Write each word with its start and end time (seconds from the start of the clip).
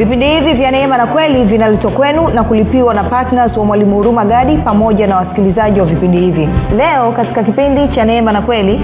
vipindi 0.00 0.26
hivi 0.26 0.52
vya 0.52 0.70
neema 0.70 0.96
na 0.96 1.06
kweli 1.06 1.44
vinaletwa 1.44 1.90
kwenu 1.90 2.28
na 2.28 2.44
kulipiwa 2.44 2.94
na 2.94 3.04
ptns 3.04 3.56
wa 3.56 3.64
mwalimu 3.64 3.96
huruma 3.96 4.24
gadi 4.24 4.56
pamoja 4.56 5.06
na 5.06 5.16
wasikilizaji 5.16 5.80
wa 5.80 5.86
vipindi 5.86 6.18
hivi. 6.20 6.48
Leo 6.76 7.12
katika 7.12 7.42
kipindi 7.42 7.88
cha 7.88 8.04
neema 8.04 8.32
na 8.32 8.42
kweli 8.42 8.80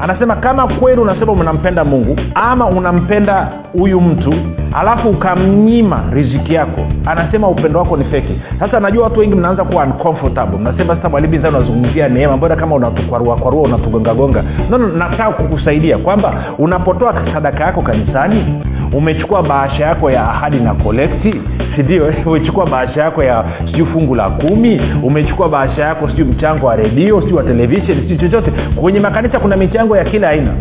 anasema 0.00 0.36
kama 0.36 0.68
kweli 0.68 1.00
unasema 1.00 1.32
unampenda 1.32 1.84
mungu 1.84 2.16
ama 2.34 2.66
unampenda 2.66 3.48
huyu 3.72 4.00
mtu 4.00 4.34
alafu 4.74 5.08
ukamnyima 5.08 6.04
riziki 6.12 6.54
yako. 6.54 6.80
Anasema 7.06 7.48
upendo 7.48 7.78
wako 7.78 7.96
ni 7.96 8.04
feki 8.04 8.40
sasa 8.60 8.80
najua 8.80 9.04
watu 9.04 9.20
wengi 9.20 9.34
mnaanza 9.34 9.64
kuwa 9.64 9.84
uncomfortable. 9.84 10.58
Mnasema 10.58 10.96
sasa 10.96 11.08
mwalimu 11.08 11.34
sasa 11.34 11.48
unazungumzia 11.48 12.08
neema. 12.08 12.36
Mbona 12.36 12.56
kama 12.56 12.74
unatukwarua 12.74 13.36
kwarua 13.36 13.62
unatugongagonga? 13.62 14.44
No, 14.70 14.78
nataka 14.78 15.30
kukusaidia 15.30 15.98
kwamba 15.98 16.34
unapotoa 16.58 17.14
sadaka 17.34 17.64
yako 17.64 17.82
kanisani 17.82 18.44
umechukua 18.92 19.42
bahasha 19.42 19.86
yako 19.86 20.10
ya 20.10 20.28
ahadi 20.28 20.56
na 20.60 20.74
kolekti 20.74 21.34
sindio 21.76 22.12
umechukua 22.26 22.66
bahasha 22.66 23.02
yako 23.02 23.22
ya 23.22 23.44
sijui 23.66 23.86
fungu 23.86 24.14
la 24.14 24.30
kumi 24.30 24.80
umechukua 25.02 25.48
bahasha 25.48 25.82
yako 25.82 26.08
sijui 26.08 26.24
mchango 26.24 26.66
wa 26.66 26.76
redio 26.76 27.20
sijui 27.20 27.36
wa 27.36 27.42
televisheni 27.42 28.00
sijui 28.00 28.18
chochote. 28.18 28.50
Kwenye 28.76 29.00
makanisa 29.00 29.38
kuna 29.40 29.56
michango 29.56 29.96
ya 29.96 30.04
kila 30.04 30.28
aina 30.28 30.52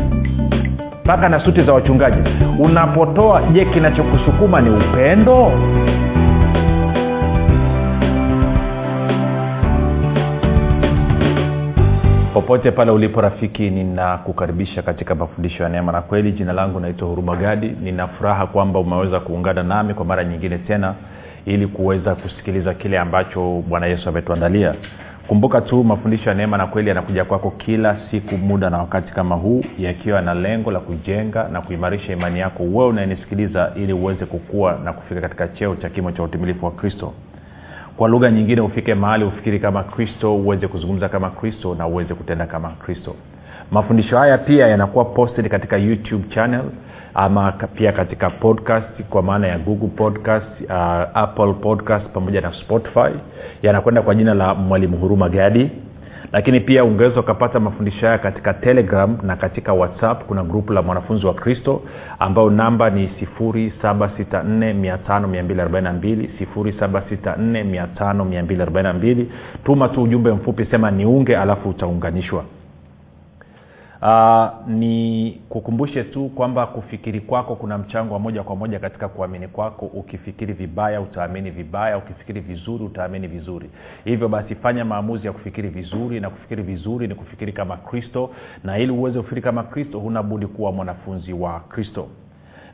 mpaka 1.10 1.30
na 1.30 1.40
suti 1.46 1.64
za 1.64 1.74
wachungaji. 1.74 2.30
Unapotoa 2.60 3.42
je 3.42 3.66
kinachokusukuma 3.66 4.62
ni 4.62 4.70
upendo? 4.70 5.52
Popote 12.34 12.72
pale 12.72 12.92
ulipo 12.92 13.22
rafiki 13.22 13.70
ninakukaribisha 13.70 14.82
katika 14.82 15.16
mafundisho 15.16 15.64
ya 15.64 15.70
neema 15.70 15.92
na 15.92 16.02
kweli. 16.02 16.32
Jina 16.32 16.54
langu 16.54 16.80
naitwa 16.80 17.08
huruma 17.08 17.36
gadi. 17.36 17.76
Nina 17.84 18.08
furaha 18.08 18.48
kwamba 18.48 18.80
umeweza 18.80 19.20
kuungana 19.20 19.64
nami 19.64 19.94
kwa 19.94 20.06
mara 20.06 20.24
nyingine 20.24 20.58
tena 20.58 20.94
ili 21.46 21.68
kuweza 21.68 22.16
kusikiliza 22.16 22.74
kile 22.74 23.00
ambacho 23.00 23.64
bwana 23.68 23.86
yesu 23.86 24.10
ametuandalia 24.10 24.74
kumbuka 25.30 25.62
tu 25.62 25.84
mafundisho 25.84 26.30
ya 26.30 26.36
neema 26.36 26.58
na 26.58 26.68
kweli 26.68 26.90
yanakuja 26.90 27.26
kwako 27.26 27.52
kila 27.52 27.98
siku 28.12 28.38
muda 28.38 28.70
na 28.70 28.78
wakati 28.78 29.14
kama 29.14 29.36
huu 29.36 29.64
yakiwa 29.80 30.22
na 30.22 30.34
lengo 30.34 30.72
la 30.72 30.80
kujenga 30.80 31.48
na 31.52 31.62
kuimarisha 31.62 32.14
imani 32.14 32.40
yako 32.40 32.64
wewe 32.64 32.86
unayenisikiliza 32.88 33.72
ili 33.76 33.94
uweze 33.94 34.26
kukua 34.26 34.80
na 34.84 34.94
kufika 34.94 35.22
katika 35.22 35.48
cheo 35.48 35.76
cha 35.76 35.90
kimo 35.90 36.12
cha 36.12 36.24
utimilifu 36.24 36.66
wa 36.66 36.72
kristo. 36.72 37.14
Kwa 37.98 38.10
lugha 38.10 38.32
nyingine 38.32 38.62
ufike 38.62 38.96
mahali 38.96 39.24
ufikiri 39.26 39.60
kama 39.60 39.84
kristo 39.84 40.36
uweze 40.36 40.68
kuzungumza 40.68 41.10
kama 41.10 41.30
kristo 41.30 41.76
na 41.76 41.88
uweze 41.88 42.14
kutenda 42.14 42.46
kama 42.46 42.70
kristo. 42.70 43.16
Mafundisho 43.72 44.18
haya 44.18 44.38
pia 44.38 44.68
yanakuwa 44.68 45.06
posted 45.06 45.50
katika 45.50 45.78
youtube 45.78 46.28
channel 46.30 46.64
ama 47.14 47.52
pia 47.52 47.92
katika 47.92 48.30
podcast 48.30 49.04
kwa 49.10 49.22
maana 49.24 49.48
ya 49.48 49.58
google 49.58 49.88
podcast 49.88 50.62
uh, 50.62 50.72
apple 51.14 51.54
podcast 51.54 52.06
pamoja 52.08 52.42
na 52.42 52.54
spotify 52.54 53.10
yanakwenda 53.62 54.02
kwa 54.02 54.16
jina 54.16 54.34
la 54.34 54.56
mwalimu 54.56 54.98
huruma 54.98 55.30
gadi. 55.30 55.70
Lakini 56.32 56.60
pia 56.60 56.84
ungeweza 56.84 57.20
ukapata 57.20 57.60
mafundisho 57.60 58.06
haya 58.06 58.18
katika 58.18 58.54
telegram 58.54 59.18
na 59.24 59.36
katika 59.36 59.74
whatsapp. 59.74 60.24
Kuna 60.26 60.44
grupu 60.44 60.74
la 60.74 60.82
mwanafunzi 60.82 61.26
wa 61.26 61.34
kristo 61.34 61.82
ambayo 62.20 62.50
namba 62.50 62.90
ni 62.90 63.10
7645242 63.42 66.28
7645242 66.56 69.26
tuma 69.64 69.90
tu 69.90 70.04
ujumbe 70.04 70.32
mfupi 70.32 70.66
sema 70.66 70.92
niunge 70.92 71.38
alafu 71.38 71.70
utaunganishwa 71.70 72.44
Uh, 74.02 74.48
ni 74.68 75.32
kukumbushe 75.50 76.04
tu 76.04 76.30
kwamba 76.30 76.68
kufikiri 76.68 77.22
kwako 77.22 77.56
kuna 77.56 77.78
mchango 77.78 78.14
wa 78.14 78.20
moja 78.20 78.44
kwa 78.44 78.56
moja 78.56 78.80
katika 78.80 79.08
kuamini 79.10 79.48
kwako. 79.48 79.86
Ukifikiri 79.86 80.54
vibaya 80.54 81.02
utaamini 81.02 81.52
vibaya. 81.52 81.98
Ukifikiri 81.98 82.42
vizuri 82.42 82.84
utaamini 82.84 83.28
vizuri. 83.28 83.70
Hivyo 84.06 84.28
basi 84.28 84.56
fanya 84.56 84.86
maamuzi 84.86 85.28
ya 85.28 85.34
kufikiri 85.34 85.70
vizuri 85.70 86.20
na 86.20 86.30
kufikiri 86.30 86.64
vizuri 86.64 87.08
ni 87.08 87.16
kufikiri 87.16 87.54
kama 87.54 87.78
kristo. 87.78 88.30
Na 88.64 88.78
ili 88.78 88.92
uweze 88.92 89.18
kufikiri 89.20 89.42
kama 89.42 89.64
kristo 89.64 90.00
huna 90.00 90.24
budi 90.24 90.48
kuwa 90.48 90.72
mwanafunzi 90.72 91.34
wa 91.34 91.60
kristo 91.60 92.08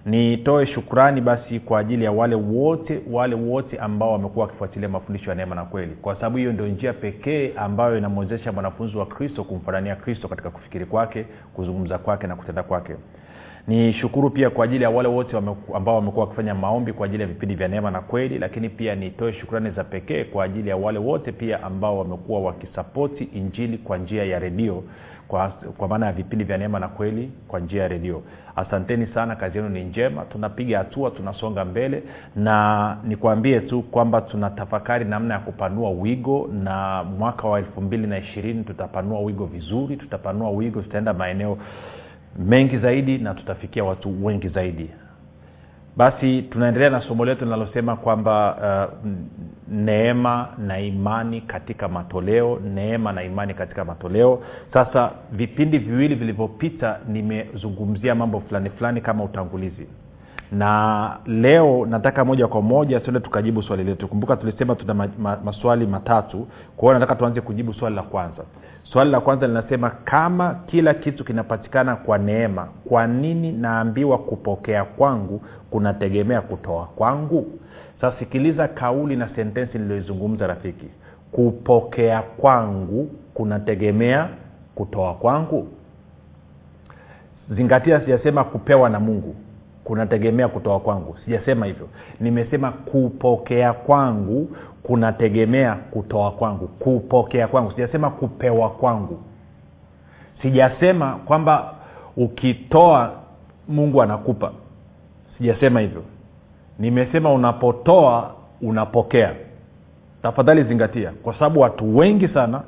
nitoe 0.06 0.66
shukrani 0.68 1.22
basi 1.22 1.60
kwa 1.60 1.80
ajili 1.80 2.04
ya 2.04 2.12
wale 2.12 2.36
wote 2.36 3.02
wale 3.12 3.36
wote 3.36 3.78
ambao 3.78 4.12
wamekuwa 4.12 4.46
wakifuatilia 4.46 4.90
mafundisho 4.90 5.30
ya 5.30 5.36
neema 5.36 5.56
na 5.56 5.66
kweli. 5.66 5.96
Kwa 5.96 6.16
sababu 6.16 6.38
hiyo 6.38 6.54
ndio 6.54 6.68
njia 6.68 6.94
pekee 6.94 7.52
ambayo 7.58 7.98
inamwezesha 7.98 8.52
mwanafunzi 8.52 8.98
wa 8.98 9.06
kristo 9.06 9.44
kumfanania 9.44 9.96
kristo 9.96 10.28
katika 10.28 10.50
kufikiri 10.50 10.86
kwake 10.86 11.26
kuzungumza 11.54 11.98
kwake 11.98 12.28
na 12.28 12.36
kutenda 12.36 12.64
kwake 12.64 12.96
ni 13.68 13.94
shukuru 13.94 14.30
pia 14.30 14.50
kwa 14.50 14.66
ajili 14.66 14.84
ya 14.84 14.90
wale 14.90 15.10
wote 15.10 15.38
ambao 15.76 15.96
wamekuwa 15.96 16.26
wakifanya 16.26 16.56
maombi 16.56 16.94
kwa 16.94 17.06
ajili 17.06 17.22
ya 17.22 17.28
vipindi 17.28 17.56
vya 17.56 17.68
neema 17.68 17.92
na 17.92 18.02
kweli 18.02 18.40
lakini 18.40 18.70
pia 18.70 18.96
nitoe 18.96 19.34
shukrani 19.34 19.70
za 19.72 19.84
pekee 19.84 20.24
kwa 20.24 20.44
ajili 20.44 20.70
ya 20.70 20.78
wale 20.78 21.00
wote 21.00 21.32
pia 21.32 21.64
ambao 21.64 21.98
wamekuwa 21.98 22.42
wakisapoti 22.42 23.24
injili 23.24 23.78
kwa 23.78 23.98
njia 23.98 24.24
ya 24.26 24.40
redio 24.40 24.84
kwa, 25.28 25.50
kwa 25.78 25.88
maana 25.88 26.06
ya 26.06 26.12
vipindi 26.12 26.46
vya 26.46 26.58
neema 26.58 26.80
na 26.80 26.88
kweli 26.88 27.32
kwa 27.48 27.60
njia 27.60 27.82
ya 27.82 27.88
redio. 27.88 28.22
Asanteni 28.56 29.08
sana 29.08 29.36
kazi 29.36 29.58
yenu 29.58 29.70
ni 29.70 29.84
njema 29.84 30.26
tunapiga 30.26 30.78
hatua 30.78 31.12
tunasonga 31.12 31.66
mbele 31.66 32.04
na 32.36 32.98
nikwambie 33.04 33.60
tu 33.60 33.82
kwamba 33.82 34.22
tunatafakari 34.22 35.06
namna 35.06 35.34
ya 35.34 35.40
kupanua 35.40 35.90
wigo 35.90 36.50
na 36.64 37.04
mwaka 37.04 37.48
wa 37.48 37.60
elfu 37.60 37.82
mbili 37.82 38.08
na 38.08 38.18
ishirini 38.18 38.64
tutapanua 38.64 39.20
wigo 39.20 39.46
vizuri 39.46 39.98
tutapanua 39.98 40.50
wigo 40.50 40.82
tutaenda 40.82 41.14
maeneo 41.14 41.58
mengi 42.40 42.78
zaidi 42.78 43.18
na 43.18 43.34
tutafikia 43.34 43.84
watu 43.84 44.26
wengi 44.26 44.48
zaidi. 44.50 44.90
Basi 45.98 46.42
tunaendelea 46.42 46.90
na 46.90 47.02
somo 47.02 47.26
letu 47.26 47.46
linalosema 47.46 47.96
kwamba 47.96 48.58
uh, 49.04 49.10
neema 49.68 50.48
na 50.58 50.80
imani 50.80 51.42
katika 51.42 51.88
matoleo 51.88 52.60
neema 52.74 53.12
na 53.12 53.24
imani 53.24 53.54
katika 53.54 53.86
matoleo. 53.86 54.44
Sasa 54.74 55.12
vipindi 55.32 55.78
viwili 55.78 56.16
vilivyopita 56.16 57.00
nimezungumzia 57.08 58.16
mambo 58.16 58.40
fulani 58.40 58.70
fulani 58.70 59.02
kama 59.02 59.24
utangulizi. 59.24 59.88
Na 60.52 61.18
leo 61.26 61.86
nataka 61.86 62.26
moja 62.26 62.48
kwa 62.48 62.62
moja 62.62 63.00
tuende 63.00 63.20
tukajibu 63.20 63.64
swali 63.64 63.84
letu. 63.84 64.08
Kumbuka 64.08 64.36
tulisema 64.38 64.76
tuna 64.76 64.94
ma, 64.94 65.08
ma, 65.20 65.38
maswali 65.44 65.86
matatu. 65.88 66.48
Kwa 66.78 66.88
hiyo 66.88 66.94
nataka 66.94 67.16
tuanze 67.16 67.42
kujibu 67.42 67.74
swali 67.74 67.96
la 67.96 68.02
kwanza 68.04 68.44
swali 68.92 69.12
la 69.12 69.20
kwanza 69.20 69.48
linasema 69.48 69.90
kama 69.90 70.56
kila 70.68 70.94
kitu 70.94 71.26
kinapatikana 71.26 71.96
kwa 71.96 72.18
neema 72.18 72.68
kwa 72.90 73.08
nini 73.08 73.52
naambiwa 73.52 74.18
kupokea 74.18 74.84
kwangu 74.86 75.42
kunategemea 75.70 76.42
kutoa 76.42 76.86
kwangu? 76.86 77.60
Sasikiliza 78.02 78.68
kauli 78.68 79.16
na 79.16 79.30
sentensi 79.36 79.78
niliyoizungumza 79.80 80.48
rafiki. 80.48 80.86
Kupokea 81.32 82.22
kwangu 82.22 83.10
kunategemea 83.34 84.30
kutoa 84.76 85.14
kwangu. 85.14 85.68
Zingatia 87.50 88.00
sijasema 88.00 88.44
kupewa 88.44 88.90
na 88.90 89.00
mungu 89.00 89.36
kunategemea 89.86 90.48
kutoa 90.48 90.80
kwangu. 90.80 91.16
Sijasema 91.26 91.66
hivyo. 91.66 91.88
Nimesema 92.20 92.72
kupokea 92.72 93.74
kwangu 93.74 94.50
kunategemea 94.84 95.76
kutoa 95.76 96.32
kwangu. 96.32 96.68
Kupokea 96.68 97.48
kwangu. 97.48 97.72
Sijasema 97.72 98.10
kupewa 98.10 98.70
kwangu. 98.70 99.20
Sijasema 100.42 101.12
kwamba 101.26 101.74
ukitoa 102.18 103.12
mungu 103.68 104.02
anakupa. 104.02 104.52
Sijasema 105.38 105.80
hivyo. 105.80 106.04
Nimesema 106.80 107.34
unapotoa 107.34 108.32
unapokea. 108.62 109.34
Tafadhali 110.22 110.64
zingatia. 110.64 111.12
Kwa 111.24 111.34
sababu 111.34 111.60
watu 111.60 111.98
wengi 111.98 112.28
sana 112.28 112.62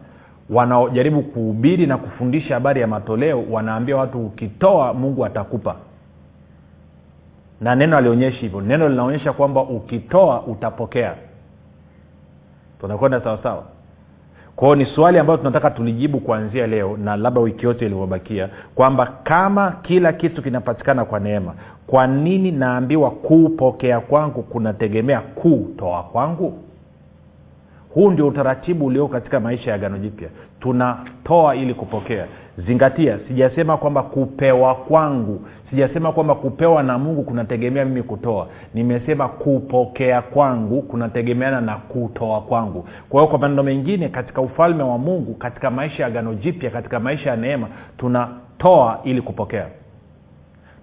wanaojaribu 0.49 1.21
kuhubiri 1.21 1.85
na 1.87 1.97
kufundisha 1.97 2.53
habari 2.53 2.81
ya 2.81 2.87
matoleo 2.87 3.43
wanaambia 3.51 3.97
watu 3.97 4.25
ukitoa 4.25 4.93
mungu 4.93 5.25
atakupa 5.25 5.75
na 7.61 7.75
neno 7.75 7.97
alionyeshi 7.97 8.39
hivyo. 8.39 8.61
Neno 8.61 8.89
linaonyesha 8.89 9.33
kwamba 9.33 9.61
ukitoa 9.61 10.41
utapokea. 10.41 11.13
Tunakwenda 12.81 13.21
sawasawa 13.21 13.63
kwao 14.55 14.75
ni 14.75 14.85
swali 14.85 15.19
ambayo 15.19 15.37
tunataka 15.37 15.71
tulijibu 15.71 16.19
kuanzia 16.19 16.67
leo 16.67 16.97
na 16.97 17.15
labda 17.15 17.41
wiki 17.41 17.65
yote 17.65 17.85
ilivyobakia 17.85 18.49
kwamba 18.75 19.05
kama 19.23 19.71
kila 19.71 20.13
kitu 20.13 20.41
kinapatikana 20.41 21.05
kwa 21.05 21.19
neema 21.19 21.53
kwa 21.87 22.07
nini 22.07 22.51
naambiwa 22.51 23.11
kupokea 23.11 23.99
kwangu 23.99 24.43
kunategemea 24.43 25.21
kutoa 25.21 26.03
kwangu? 26.03 26.59
Huu 27.93 28.11
ndio 28.11 28.27
utaratibu 28.27 28.85
ulioko 28.85 29.13
katika 29.13 29.39
maisha 29.39 29.71
ya 29.71 29.77
gano 29.77 29.97
jipya. 29.97 30.29
Tunatoa 30.59 31.55
ili 31.55 31.73
kupokea 31.73 32.27
zingatia 32.57 33.19
sijasema 33.27 33.77
kwamba 33.77 34.03
kupewa 34.03 34.75
kwangu 34.75 35.41
sijasema 35.69 36.11
kwamba 36.11 36.35
kupewa 36.35 36.83
na 36.83 36.97
mungu 36.97 37.23
kunategemea 37.23 37.85
mimi 37.85 38.03
kutoa. 38.03 38.47
Nimesema 38.73 39.27
kupokea 39.27 40.21
kwangu 40.21 40.81
kunategemeana 40.81 41.61
na 41.61 41.75
kutoa 41.75 42.41
kwangu. 42.41 42.87
Kwa 43.09 43.21
hiyo 43.21 43.29
kwa 43.29 43.39
maneno 43.39 43.63
mengine 43.63 44.09
katika 44.09 44.41
ufalme 44.41 44.83
wa 44.83 44.97
mungu 44.97 45.33
katika 45.33 45.71
maisha 45.71 46.03
ya 46.03 46.09
gano 46.09 46.33
jipya 46.33 46.69
katika 46.69 46.99
maisha 46.99 47.29
ya 47.29 47.35
neema 47.35 47.67
tunatoa 47.97 48.99
ili 49.03 49.21
kupokea. 49.21 49.65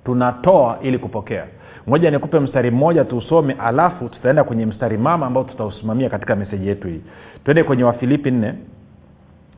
Tunatoa 0.05 0.79
ili 0.83 0.99
kupokea. 0.99 1.45
Moja 1.87 2.11
nikupe 2.11 2.39
mstari 2.41 2.71
mmoja 2.71 3.05
tuusome 3.05 3.57
alafu 3.59 4.09
tutaenda 4.09 4.45
kwenye 4.45 4.67
mstari 4.67 4.99
mama 4.99 5.27
ambao 5.27 5.45
tutausimamia 5.45 6.11
katika 6.11 6.37
meseji 6.37 6.69
yetu 6.69 6.89
hii. 6.89 7.01
Twende 7.45 7.63
kwenye 7.63 7.85
wafilipi 7.85 8.31
nne 8.31 8.55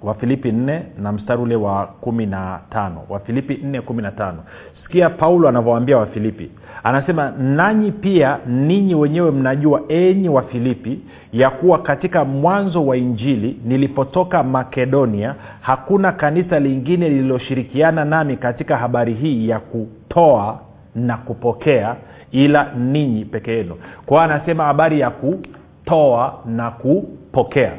wafilipi 0.07 0.51
4 0.51 0.81
na 1.03 1.13
mstari 1.13 1.43
ule 1.43 1.57
wa 1.57 1.87
kumi 1.87 2.27
na 2.27 2.61
tano. 2.71 3.03
Wafilipi 3.09 3.61
nne 3.65 3.81
kumi 3.81 4.03
na 4.03 4.11
tano. 4.11 4.39
Sikia 4.83 5.11
paulo 5.11 5.49
anavyowaambia 5.49 5.97
wafilipi 5.99 6.51
anasema 6.85 7.31
nanyi 7.31 7.93
pia 7.93 8.39
ninyi 8.47 8.95
wenyewe 8.95 9.31
mnajua 9.31 9.83
enyi 9.89 10.29
wafilipi 10.29 11.01
ya 11.33 11.51
kuwa 11.51 11.79
katika 11.79 12.25
mwanzo 12.25 12.87
wa 12.87 12.97
injili 12.97 13.61
nilipotoka 13.65 14.43
makedonia 14.43 15.35
hakuna 15.61 16.13
kanisa 16.13 16.61
lingine 16.61 17.09
lililoshirikiana 17.09 18.05
nami 18.05 18.37
katika 18.37 18.77
habari 18.77 19.15
hii 19.15 19.49
ya 19.49 19.59
kutoa 19.61 20.59
na 20.95 21.17
kupokea 21.17 21.97
ila 22.33 22.73
ninyi 22.79 23.25
peke 23.25 23.53
yenu. 23.53 23.75
Kwao 24.07 24.21
anasema 24.23 24.65
habari 24.65 25.01
ya 25.01 25.11
kutoa 25.11 26.39
na 26.47 26.71
kupokea 26.71 27.73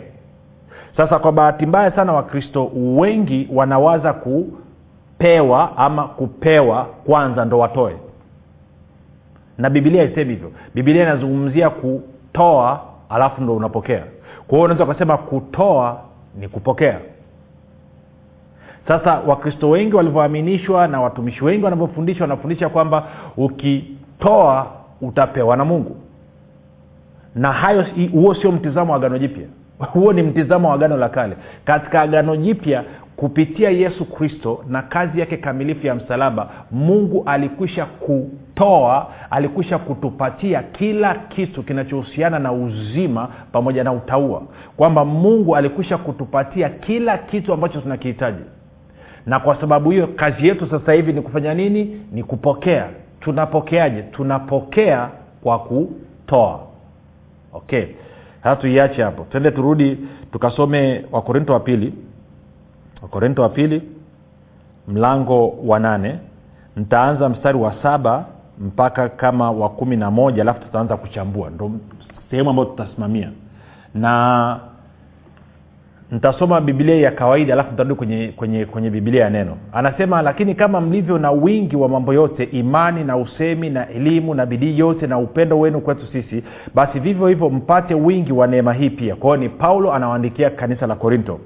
sasa 0.97 1.19
kwa 1.19 1.31
bahati 1.31 1.65
mbaya 1.65 1.91
sana 1.91 2.13
wakristo 2.13 2.71
wengi 2.75 3.49
wanawaza 3.53 4.13
kupewa 4.13 5.77
ama 5.77 6.03
kupewa 6.07 6.85
kwanza 6.85 7.45
ndo 7.45 7.59
watoe. 7.59 7.95
Na 9.57 9.69
bibilia 9.69 10.01
haisemi 10.01 10.33
hivyo. 10.33 10.51
Bibilia 10.75 11.03
inazungumzia 11.03 11.69
kutoa 11.69 12.81
alafu 13.09 13.41
ndo 13.41 13.55
unapokea. 13.55 14.03
Kwa 14.47 14.57
hiyo 14.57 14.61
unaweza 14.65 14.83
ukasema 14.83 15.17
kutoa 15.17 16.01
ni 16.39 16.47
kupokea. 16.47 16.99
Sasa 18.87 19.19
wakristo 19.27 19.69
wengi 19.69 19.95
walivyoaminishwa 19.95 20.87
na 20.87 21.01
watumishi 21.01 21.43
wengi 21.43 21.63
wanavyofundishwa 21.63 22.23
wanafundisha 22.23 22.69
kwamba 22.69 23.03
ukitoa 23.37 24.67
utapewa 25.01 25.57
na 25.57 25.65
mungu. 25.65 25.95
Na 27.35 27.51
hayo 27.51 27.85
huo 28.11 28.33
sio 28.35 28.51
mtizamo 28.51 28.91
wa 28.93 28.97
agano 28.97 29.17
jipya 29.17 29.47
huo 29.79 30.13
ni 30.13 30.23
mtizamo 30.23 30.67
wa 30.69 30.73
agano 30.75 30.97
la 30.97 31.09
kale. 31.09 31.37
Katika 31.65 32.01
agano 32.01 32.35
jipya 32.35 32.83
kupitia 33.15 33.69
yesu 33.69 34.05
kristo 34.05 34.63
na 34.67 34.81
kazi 34.81 35.19
yake 35.19 35.37
kamilifu 35.37 35.87
ya 35.87 35.95
msalaba 35.95 36.49
mungu 36.71 37.23
alikwisha 37.25 37.85
kutoa 37.85 39.07
alikwisha 39.31 39.77
kutupatia 39.77 40.63
kila 40.63 41.15
kitu 41.15 41.63
kinachohusiana 41.63 42.39
na 42.39 42.51
uzima 42.51 43.27
pamoja 43.51 43.83
na 43.83 43.93
utaua 43.93 44.41
kwamba 44.77 45.05
mungu 45.05 45.55
alikwisha 45.55 45.97
kutupatia 45.97 46.69
kila 46.69 47.17
kitu 47.17 47.53
ambacho 47.53 47.81
tunakihitaji. 47.81 48.43
Na 49.25 49.39
kwa 49.39 49.61
sababu 49.61 49.91
hiyo 49.91 50.07
kazi 50.07 50.47
yetu 50.47 50.67
sasa 50.69 50.93
hivi 50.93 51.13
ni 51.13 51.21
kufanya 51.21 51.53
nini? 51.53 52.01
Ni 52.11 52.23
kupokea. 52.23 52.87
Tunapokeaje? 53.19 54.01
Tunapokea 54.01 55.09
kwa 55.43 55.59
kutoa. 55.59 56.59
Okay 57.53 57.85
sasa 58.43 58.55
tuiache 58.55 59.03
hapo. 59.03 59.23
Twende 59.31 59.51
turudi 59.51 59.97
tukasome 60.31 61.05
wakorinto 61.11 61.53
wa 61.53 61.59
pili. 61.59 61.93
Wakorinto 63.01 63.41
wa 63.41 63.49
pili 63.49 63.81
mlango 64.87 65.49
wa 65.49 65.79
nane. 65.79 66.19
Ntaanza 66.75 67.29
mstari 67.29 67.57
wa 67.57 67.73
saba 67.83 68.25
mpaka 68.59 69.09
kama 69.09 69.51
wa 69.51 69.69
kumi 69.69 69.95
na 69.97 70.11
moja 70.11 70.41
alafu 70.41 70.59
tutaanza 70.61 70.97
kuchambua. 70.97 71.49
Ndo 71.49 71.71
sehemu 72.29 72.49
ambayo 72.49 72.69
tutasimamia. 72.69 73.31
Na 73.93 74.59
ntasoma 76.11 76.61
bibilia 76.61 76.95
ya 76.95 77.11
kawaida 77.11 77.53
alafu 77.53 77.71
nitarudi 77.71 77.95
kwenye, 77.95 78.33
kwenye, 78.35 78.65
kwenye 78.65 78.89
bibilia 78.89 79.23
ya 79.23 79.29
neno. 79.29 79.57
Anasema 79.73 80.21
lakini 80.21 80.55
kama 80.55 80.81
mlivyo 80.81 81.17
na 81.17 81.31
wingi 81.31 81.75
wa 81.75 81.89
mambo 81.89 82.13
yote 82.13 82.43
imani 82.43 83.03
na 83.03 83.17
usemi 83.17 83.69
na 83.69 83.89
elimu 83.89 84.33
na 84.33 84.45
bidii 84.45 84.79
yote 84.79 85.07
na 85.07 85.17
upendo 85.19 85.59
wenu 85.59 85.81
kwetu 85.81 86.05
sisi 86.11 86.43
basi 86.75 86.99
vivyo 86.99 87.27
hivyo 87.27 87.49
mpate 87.49 87.93
wingi 87.93 88.31
wa 88.33 88.47
neema 88.47 88.73
hii 88.73 88.89
pia. 88.89 89.15
Kwa 89.15 89.29
hiyo 89.37 89.49
ni 89.49 89.55
paulo 89.57 89.93
anawaandikia 89.93 90.49
kanisa 90.49 90.87
la 90.87 90.95
korinto. 90.95 91.39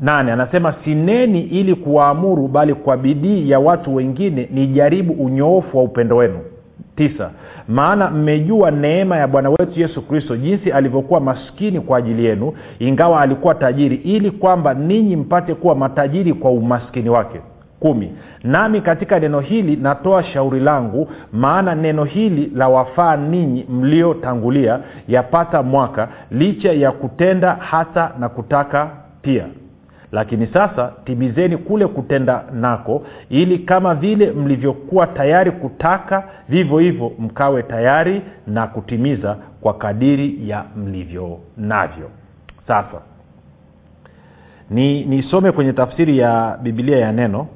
Nane 0.00 0.32
anasema 0.32 0.74
sineni 0.84 1.40
ili 1.40 1.74
kuwaamuru 1.74 2.48
bali 2.48 2.74
kwa 2.74 2.96
bidii 2.96 3.50
ya 3.50 3.58
watu 3.60 3.94
wengine 3.94 4.48
ni 4.52 4.66
jaribu 4.66 5.12
unyoofu 5.12 5.78
wa 5.78 5.84
upendo 5.84 6.16
wenu 6.16 6.38
tisa. 6.96 7.30
Maana 7.68 8.10
mmejua 8.10 8.70
neema 8.70 9.16
ya 9.16 9.28
bwana 9.28 9.50
wetu 9.50 9.80
yesu 9.80 10.02
kristo 10.02 10.36
jinsi 10.36 10.72
alivyokuwa 10.72 11.20
maskini 11.20 11.80
kwa 11.80 11.98
ajili 11.98 12.24
yenu 12.24 12.52
ingawa 12.78 13.20
alikuwa 13.20 13.54
tajiri 13.54 13.96
ili 13.96 14.30
kwamba 14.30 14.74
ninyi 14.74 15.16
mpate 15.16 15.54
kuwa 15.54 15.74
matajiri 15.74 16.32
kwa 16.34 16.50
umaskini 16.50 17.08
wake. 17.08 17.40
Kumi. 17.80 18.12
Nami 18.44 18.80
katika 18.80 19.18
neno 19.20 19.40
hili 19.40 19.76
natoa 19.76 20.22
shauri 20.22 20.60
langu 20.60 21.08
maana 21.32 21.74
neno 21.74 22.04
hili 22.04 22.52
la 22.54 22.68
wafaa 22.68 23.16
ninyi 23.16 23.66
mliotangulia 23.68 24.80
yapata 25.08 25.62
mwaka 25.62 26.08
licha 26.30 26.72
ya 26.72 26.92
kutenda 26.92 27.54
hata 27.60 28.10
na 28.18 28.28
kutaka 28.28 28.90
pia 29.22 29.44
lakini 30.12 30.46
sasa 30.46 30.92
timizeni 31.04 31.56
kule 31.56 31.86
kutenda 31.86 32.44
nako 32.52 33.06
ili 33.30 33.58
kama 33.58 33.94
vile 33.94 34.32
mlivyokuwa 34.32 35.06
tayari 35.06 35.50
kutaka 35.50 36.24
vivyo 36.48 36.78
hivyo 36.78 37.12
mkawe 37.18 37.62
tayari 37.62 38.22
na 38.46 38.66
kutimiza 38.66 39.36
kwa 39.60 39.74
kadiri 39.74 40.48
ya 40.48 40.64
mlivyo 40.76 41.38
navyo. 41.56 42.10
Sasa 42.66 43.00
ni 44.70 45.04
nisome 45.04 45.52
kwenye 45.52 45.72
tafsiri 45.72 46.18
ya 46.18 46.58
bibilia 46.62 46.98
ya 46.98 47.12
neno. 47.12 47.46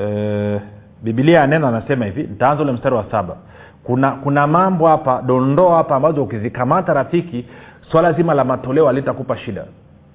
E, 0.00 0.60
bibilia 1.02 1.40
ya 1.40 1.46
neno 1.46 1.68
anasema 1.68 2.04
hivi 2.04 2.22
nitaanza 2.22 2.62
ule 2.62 2.72
mstari 2.72 2.94
wa 2.94 3.04
saba. 3.10 3.36
Kuna 3.84 4.10
kuna 4.12 4.46
mambo 4.46 4.88
hapa 4.88 5.22
dondoo 5.22 5.68
hapa 5.70 5.96
ambazo 5.96 6.22
ukizikamata 6.22 6.94
rafiki 6.94 7.46
swala 7.90 8.12
zima 8.12 8.34
la 8.34 8.44
matoleo 8.44 8.86
halitakupa 8.86 9.36
shida. 9.36 9.64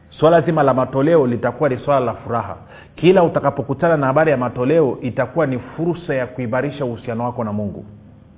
Swala 0.09 0.41
zima 0.41 0.63
la 0.63 0.73
matoleo 0.73 1.27
litakuwa 1.27 1.69
ni 1.69 1.77
swala 1.77 2.05
la 2.05 2.13
furaha. 2.13 2.55
Kila 2.95 3.23
utakapokutana 3.23 3.97
na 3.97 4.07
habari 4.07 4.31
ya 4.31 4.37
matoleo 4.37 4.97
itakuwa 5.01 5.45
ni 5.47 5.59
fursa 5.59 6.15
ya 6.15 6.27
kuimarisha 6.27 6.85
uhusiano 6.85 7.23
wako 7.23 7.43
na 7.43 7.53
mungu. 7.53 7.85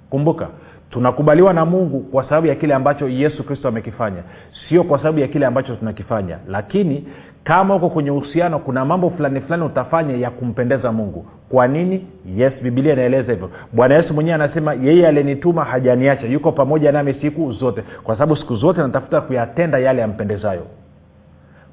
Kumbuka 0.10 0.48
tunakubaliwa 0.90 1.54
na 1.54 1.66
mungu 1.66 2.00
kwa 2.00 2.24
sababu 2.24 2.48
ya 2.48 2.56
kile 2.56 2.74
ambacho 2.74 3.08
yesu 3.10 3.44
kristo 3.44 3.68
amekifanya. 3.68 4.24
Sio 4.70 4.84
kwa 4.84 4.98
sababu 4.98 5.20
ya 5.20 5.28
kile 5.28 5.46
ambacho 5.46 5.76
tunakifanya. 5.76 6.38
Lakini 6.48 7.08
kama 7.44 7.74
huko 7.74 7.90
kwenye 7.90 8.12
uhusiano 8.12 8.60
kuna 8.60 8.86
mambo 8.86 9.10
fulani 9.10 9.42
fulani 9.42 9.64
utafanya 9.64 10.14
ya 10.18 10.30
kumpendeza 10.30 10.92
mungu. 10.92 11.26
Kwa 11.50 11.68
nini? 11.68 12.08
Yes 12.36 12.54
bibilia 12.64 12.94
inaeleza 12.94 13.32
hivyo. 13.32 13.50
Bwana 13.74 13.96
yesu 13.96 14.14
mwenyewe 14.14 14.36
anasema 14.36 14.74
yeye 14.74 15.08
alinituma 15.08 15.64
hajaniacha. 15.64 16.28
Yuko 16.28 16.52
pamoja 16.52 16.92
nami 16.92 17.14
siku 17.22 17.52
zote. 17.54 17.84
Kwa 18.04 18.16
sababu 18.16 18.36
siku 18.36 18.56
zote 18.56 18.82
natafuta 18.82 19.22
kuyatenda 19.22 19.80
yale 19.80 20.02
yampendezayo. 20.02 20.62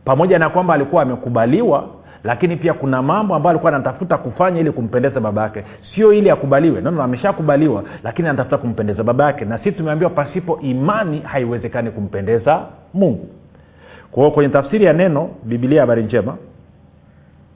Pamoja 0.05 0.39
na 0.39 0.51
kwamba 0.51 0.75
alikuwa 0.75 1.03
amekubaliwa 1.03 1.89
lakini 2.25 2.57
pia 2.57 2.75
kuna 2.75 3.03
mambo 3.03 3.35
ambayo 3.35 3.51
alikuwa 3.51 3.75
anatafuta 3.75 4.19
kufanya 4.19 4.61
ili 4.61 4.73
kumpendeza 4.73 5.21
baba 5.21 5.43
yake. 5.43 5.65
Sio 5.95 6.13
ili 6.13 6.31
akubaliwe. 6.31 6.81
Nono 6.81 7.03
ameshakubaliwa 7.03 7.85
lakini 8.05 8.29
anatafuta 8.29 8.59
kumpendeza 8.59 9.03
baba 9.03 9.25
yake. 9.25 9.45
Na 9.45 9.59
sisi 9.59 9.73
tumeambiwa 9.73 10.11
pasipo 10.11 10.59
imani 10.63 11.21
haiwezekani 11.21 11.91
kumpendeza 11.91 12.63
mungu 12.95 13.29
kwa 14.13 14.23
hiyo 14.23 14.31
kwenye 14.35 14.51
tafsiri 14.51 14.85
ya 14.85 14.93
neno 14.93 15.31
bibilia 15.45 15.81
habari 15.81 16.03
njema. 16.03 16.37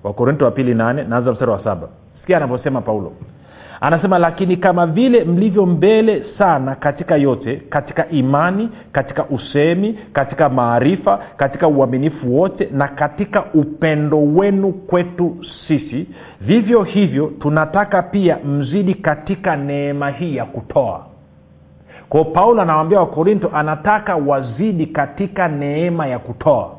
Wakorinto 0.04 0.44
wa 0.44 0.50
pili 0.50 0.74
nane 0.74 1.04
naanza 1.04 1.32
mstari 1.32 1.50
wa 1.50 1.64
saba. 1.64 1.88
Sikia 2.20 2.36
anavyosema 2.36 2.80
paulo. 2.80 3.12
Anasema 3.80 4.18
lakini 4.18 4.56
kama 4.56 4.86
vile 4.86 5.24
mlivyo 5.24 5.66
mbele 5.66 6.24
sana 6.38 6.74
katika 6.74 7.16
yote 7.16 7.56
katika 7.56 8.08
imani 8.08 8.68
katika 8.92 9.24
usemi 9.24 9.98
katika 10.12 10.48
maarifa 10.48 11.20
katika 11.36 11.68
uaminifu 11.68 12.36
wote 12.38 12.68
na 12.72 12.88
katika 12.88 13.44
upendo 13.54 14.22
wenu 14.22 14.72
kwetu 14.72 15.36
sisi 15.68 16.06
vivyo 16.40 16.82
hivyo 16.82 17.32
tunataka 17.40 18.02
pia 18.02 18.38
mzidi 18.44 18.94
katika 18.94 19.56
neema 19.56 20.10
hii 20.10 20.36
ya 20.36 20.44
kutoa 20.44 21.06
kwao 22.12 22.24
paulo 22.24 22.62
anawambia 22.62 23.00
wakorinto 23.00 23.50
anataka 23.54 24.16
wazidi 24.16 24.86
katika 24.86 25.48
neema 25.48 26.06
ya 26.06 26.18
kutoa. 26.18 26.70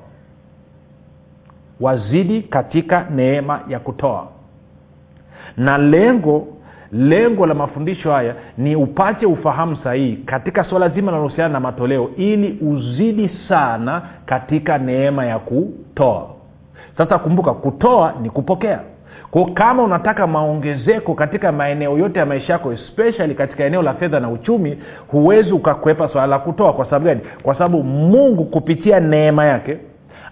Wazidi 1.80 2.42
katika 2.42 3.06
neema 3.10 3.60
ya 3.68 3.80
kutoa. 3.80 4.28
Na 5.58 5.78
lengo 5.78 6.48
lengo 6.92 7.46
la 7.46 7.54
mafundisho 7.54 8.12
haya 8.12 8.36
ni 8.58 8.76
upate 8.76 9.26
ufahamu 9.26 9.76
sahihi 9.76 10.16
katika 10.18 10.64
swala 10.64 10.90
zima 10.90 11.12
linalohusiana 11.12 11.54
na 11.54 11.60
matoleo 11.60 12.10
ili 12.18 12.60
uzidi 12.62 13.32
sana 13.48 14.02
katika 14.26 14.78
neema 14.78 15.26
ya 15.26 15.40
kutoa. 15.40 16.28
Sasa 16.98 17.20
kumbuka 17.20 17.54
kutoa 17.54 18.14
ni 18.22 18.30
kupokea 18.30 18.80
ko 19.34 19.46
kama 19.46 19.84
unataka 19.84 20.28
maongezeko 20.28 21.14
katika 21.14 21.52
maeneo 21.52 21.98
yote 21.98 22.20
ya 22.20 22.26
maisha 22.26 22.54
yako 22.54 22.74
especially 22.74 23.36
katika 23.36 23.64
eneo 23.64 23.82
la 23.82 23.94
fedha 23.94 24.20
na 24.20 24.30
uchumi 24.30 24.78
huwezi 25.08 25.52
ukakwepa 25.52 26.10
swala 26.10 26.28
la 26.28 26.40
kutoa. 26.40 26.74
Kwa 26.74 26.86
sababu 26.86 27.06
gani? 27.06 27.22
Kwa 27.44 27.54
sababu 27.54 27.84
mungu 27.84 28.46
kupitia 28.46 29.00
neema 29.00 29.46
yake 29.46 29.78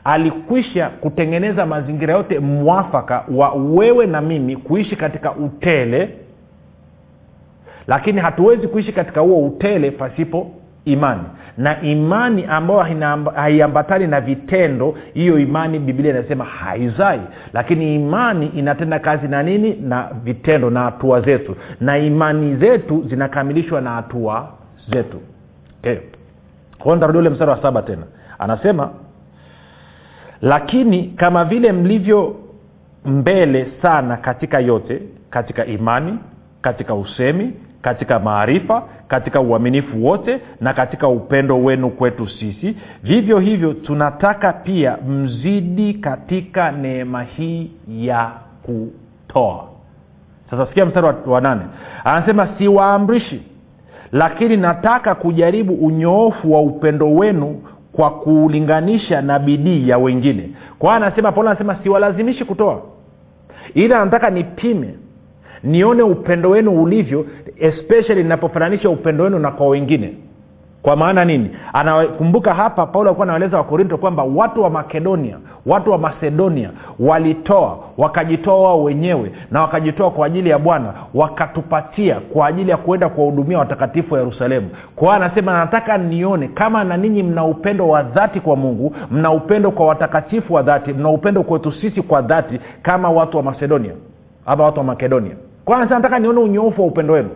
alikwisha 0.03 0.89
kutengeneza 0.89 1.65
mazingira 1.65 2.13
yote 2.13 2.39
mwafaka 2.39 3.23
wa 3.35 3.53
wewe 3.53 4.05
na 4.05 4.21
mimi 4.21 4.55
kuishi 4.55 4.95
katika 4.95 5.31
utele. 5.31 6.09
Lakini 7.87 8.21
hatuwezi 8.21 8.67
kuishi 8.67 8.91
katika 8.93 9.21
huo 9.21 9.45
utele 9.45 9.91
pasipo 9.91 10.51
imani 10.85 11.23
na 11.57 11.81
imani 11.81 12.45
ambayo 12.45 12.79
haiambatani 13.35 14.07
na 14.07 14.21
vitendo 14.21 14.97
hiyo 15.13 15.39
imani 15.39 15.79
biblia 15.79 16.11
inasema 16.11 16.45
haizai. 16.45 17.21
Lakini 17.53 17.95
imani 17.95 18.47
inatenda 18.47 18.99
kazi 18.99 19.27
na 19.27 19.43
nini? 19.43 19.75
Na 19.75 20.09
vitendo 20.23 20.69
na 20.69 20.79
hatua 20.83 21.21
zetu. 21.21 21.55
Na 21.79 21.97
imani 21.97 22.55
zetu 22.55 23.05
zinakamilishwa 23.09 23.81
na 23.81 23.89
hatua 23.91 24.47
zetu. 24.91 25.21
Okay. 25.79 25.97
kwao 26.79 26.97
ule 27.09 27.29
mstari 27.29 27.51
wa 27.51 27.61
saba 27.61 27.81
tena. 27.81 28.03
Anasema 28.39 28.89
lakini 30.41 31.03
kama 31.03 31.45
vile 31.45 31.71
mlivyo 31.71 32.35
mbele 33.05 33.67
sana 33.81 34.17
katika 34.17 34.59
yote 34.59 35.01
katika 35.29 35.65
imani 35.65 36.19
katika 36.61 36.95
usemi 36.95 37.53
katika 37.81 38.19
maarifa 38.19 38.83
katika 39.07 39.41
uaminifu 39.41 40.05
wote 40.05 40.39
na 40.61 40.73
katika 40.73 41.07
upendo 41.07 41.63
wenu 41.63 41.89
kwetu 41.89 42.29
sisi. 42.29 42.75
Vivyo 43.03 43.39
hivyo 43.39 43.73
tunataka 43.73 44.53
pia 44.53 44.97
mzidi 45.07 45.93
katika 45.93 46.71
neema 46.71 47.23
hii 47.23 47.71
ya 47.87 48.31
kutoa. 48.63 49.63
Sasa 50.49 50.65
sikia 50.65 50.85
mstari 50.85 51.05
wa, 51.07 51.15
wa 51.25 51.41
nane. 51.41 51.61
Anasema 52.03 52.47
siwaamrishi 52.57 53.41
lakini 54.11 54.57
nataka 54.57 55.15
kujaribu 55.15 55.73
unyoofu 55.73 56.53
wa 56.53 56.61
upendo 56.61 57.13
wenu 57.15 57.61
kwa 57.91 58.09
kuulinganisha 58.09 59.21
na 59.21 59.39
bidii 59.39 59.89
ya 59.89 59.97
wengine. 59.97 60.49
Kwa 60.79 60.95
anasema 60.95 61.31
paulo 61.31 61.49
anasema 61.49 61.75
siwalazimishi 61.83 62.45
kutoa 62.45 62.81
ila 63.73 64.05
nataka 64.05 64.29
nipime 64.29 64.95
nione 65.63 66.03
upendo 66.03 66.49
wenu 66.49 66.83
ulivyo 66.83 67.25
especially 67.59 68.23
ninapofananisha 68.23 68.89
upendo 68.89 69.23
wenu 69.23 69.39
na 69.39 69.51
kwa 69.51 69.67
wengine. 69.67 70.13
Kwa 70.81 70.95
maana 70.95 71.25
nini? 71.25 71.49
Anakumbuka 71.73 72.53
hapa 72.53 72.85
paulo 72.85 73.09
alikuwa 73.09 73.27
anaeleza 73.27 73.57
wakorinto 73.57 73.97
kwamba 73.97 74.23
watu 74.23 74.63
wa 74.63 74.69
makedonia 74.69 75.37
watu 75.65 75.91
wa 75.91 75.97
macedonia 75.97 76.69
walitoa 76.99 77.77
wakajitoa 77.97 78.61
wao 78.61 78.83
wenyewe 78.83 79.31
na 79.51 79.61
wakajitoa 79.61 80.11
kwa 80.11 80.25
ajili 80.27 80.49
ya 80.49 80.59
bwana 80.59 80.93
wakatupatia 81.13 82.15
kwa 82.19 82.47
ajili 82.47 82.71
ya 82.71 82.77
kuenda 82.77 83.09
kuwahudumia 83.09 83.59
watakatifu 83.59 84.13
wa 84.13 84.19
yerusalemu. 84.19 84.69
Kwa 84.95 85.15
anasema 85.15 85.53
nataka 85.59 85.97
nione 85.97 86.47
kama 86.47 86.83
na 86.83 86.97
ninyi 86.97 87.23
mna 87.23 87.45
upendo 87.45 87.87
wa 87.89 88.03
dhati 88.03 88.39
kwa 88.39 88.55
mungu 88.55 88.95
mna 89.11 89.31
upendo 89.31 89.71
kwa 89.71 89.85
watakatifu 89.87 90.53
wa 90.53 90.61
dhati 90.61 90.93
mna 90.93 91.09
upendo 91.09 91.43
kwetu 91.43 91.71
sisi 91.71 92.01
kwa 92.01 92.21
dhati 92.21 92.59
kama 92.81 93.09
watu 93.09 93.37
wa 93.37 93.43
macedonia 93.43 93.91
ama 94.45 94.63
watu 94.63 94.77
wa 94.79 94.83
makedonia 94.85 95.35
kwa 95.71 95.77
anasema 95.77 95.99
nataka 95.99 96.19
nione 96.19 96.39
unyoofu 96.39 96.81
wa 96.81 96.87
upendo 96.87 97.13
wenu. 97.13 97.29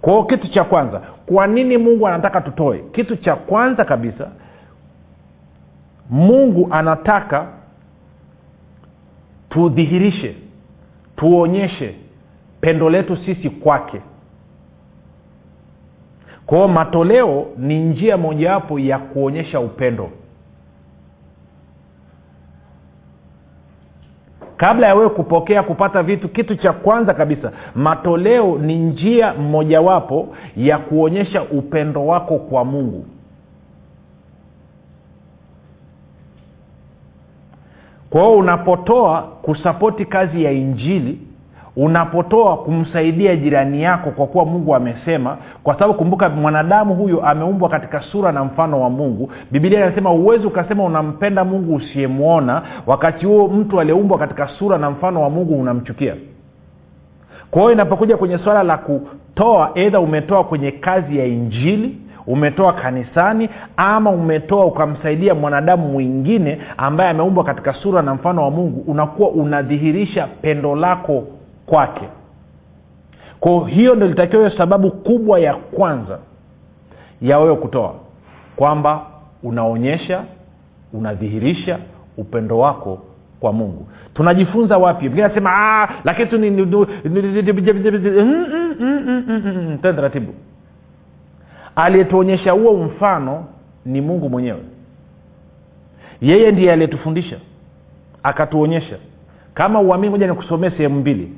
Kwao 0.00 0.24
kitu 0.24 0.48
cha 0.48 0.64
kwanza 0.64 1.00
kwa 1.26 1.46
nini 1.46 1.78
mungu 1.78 2.08
anataka 2.08 2.40
tutoe? 2.40 2.84
Kitu 2.92 3.16
cha 3.16 3.36
kwanza 3.36 3.84
kabisa 3.84 4.30
mungu 6.10 6.68
anataka 6.70 7.46
tudhihirishe 9.50 10.36
tuonyeshe 11.16 11.94
pendo 12.60 12.90
letu 12.90 13.16
sisi 13.16 13.50
kwake. 13.50 14.00
Kwao 16.46 16.68
matoleo 16.68 17.46
ni 17.58 17.78
njia 17.78 18.16
mojawapo 18.16 18.78
ya 18.78 18.98
kuonyesha 18.98 19.60
upendo 19.60 20.10
kabla 24.60 24.86
ya 24.86 24.94
wewe 24.94 25.08
kupokea 25.10 25.62
kupata 25.62 26.02
vitu 26.02 26.28
kitu 26.28 26.56
cha 26.56 26.72
kwanza 26.72 27.14
kabisa 27.14 27.52
matoleo 27.74 28.58
ni 28.58 28.76
njia 28.76 29.34
mojawapo 29.34 30.28
ya 30.56 30.78
kuonyesha 30.78 31.42
upendo 31.42 32.06
wako 32.06 32.38
kwa 32.38 32.64
mungu. 32.64 33.06
Kwa 38.10 38.20
hiyo 38.20 38.36
unapotoa 38.36 39.22
kusapoti 39.22 40.04
kazi 40.04 40.44
ya 40.44 40.52
injili 40.52 41.18
unapotoa 41.80 42.56
kumsaidia 42.56 43.36
jirani 43.36 43.82
yako 43.82 44.10
kwa 44.10 44.26
kuwa 44.26 44.44
mungu 44.44 44.74
amesema 44.74 45.36
kwa 45.62 45.74
sababu 45.74 45.94
kumbuka 45.94 46.28
mwanadamu 46.28 46.94
huyu 46.94 47.22
ameumbwa 47.22 47.68
katika 47.68 48.00
sura 48.00 48.32
na 48.32 48.44
mfano 48.44 48.80
wa 48.80 48.90
mungu. 48.90 49.30
Bibilia 49.50 49.78
inasema 49.86 50.10
huwezi 50.10 50.46
ukasema 50.46 50.84
unampenda 50.84 51.44
mungu 51.44 51.74
usiyemwona 51.74 52.62
wakati 52.86 53.26
huo 53.26 53.48
mtu 53.48 53.80
aliyeumbwa 53.80 54.18
katika 54.18 54.48
sura 54.48 54.78
na 54.78 54.90
mfano 54.90 55.22
wa 55.22 55.30
mungu 55.30 55.60
unamchukia. 55.60 56.14
Kwa 57.50 57.60
hiyo 57.62 57.72
inapokuja 57.72 58.16
kwenye 58.16 58.38
swala 58.38 58.62
la 58.62 58.78
kutoa 58.78 59.70
edha 59.74 60.00
umetoa 60.00 60.44
kwenye 60.44 60.70
kazi 60.70 61.18
ya 61.18 61.24
injili 61.26 61.98
umetoa 62.26 62.72
kanisani 62.72 63.48
ama 63.76 64.10
umetoa 64.10 64.64
ukamsaidia 64.66 65.34
mwanadamu 65.34 65.88
mwingine 65.88 66.58
ambaye 66.76 67.10
ameumbwa 67.10 67.44
katika 67.44 67.72
sura 67.74 68.02
na 68.02 68.14
mfano 68.14 68.42
wa 68.42 68.50
mungu 68.50 68.84
unakuwa 68.92 69.28
unadhihirisha 69.30 70.28
pendo 70.42 70.76
lako 70.76 71.24
kwake 71.70 72.08
kwao 73.40 73.64
hiyo 73.64 73.94
ndo 73.94 74.06
litakiwa 74.06 74.42
hiyo 74.46 74.58
sababu 74.58 74.90
kubwa 74.90 75.40
ya 75.40 75.54
kwanza 75.54 76.18
ya 77.22 77.38
wewe 77.38 77.56
kutoa 77.56 77.94
kwamba 78.56 79.06
unaonyesha 79.42 80.24
unadhihirisha 80.92 81.78
upendo 82.16 82.58
wako 82.58 82.98
kwa 83.40 83.52
mungu 83.52 83.86
tunajifunza 84.14 84.78
wapi 84.78 85.08
mgine 85.08 85.24
anasema 85.24 85.88
lakini 86.04 86.28
tu 86.28 86.38
tena 89.82 89.92
taratibu 89.94 90.34
aliyetuonyesha 91.76 92.52
huo 92.52 92.76
mfano 92.84 93.44
ni 93.86 94.00
mungu 94.00 94.28
mwenyewe 94.30 94.60
yeye 96.20 96.52
ndiye 96.52 96.72
aliyetufundisha 96.72 97.36
akatuonyesha 98.22 98.96
kama 99.54 99.80
uamini 99.80 100.10
moja 100.10 100.26
nikusomee 100.26 100.70
sehemu 100.70 101.00
mbili 101.00 101.32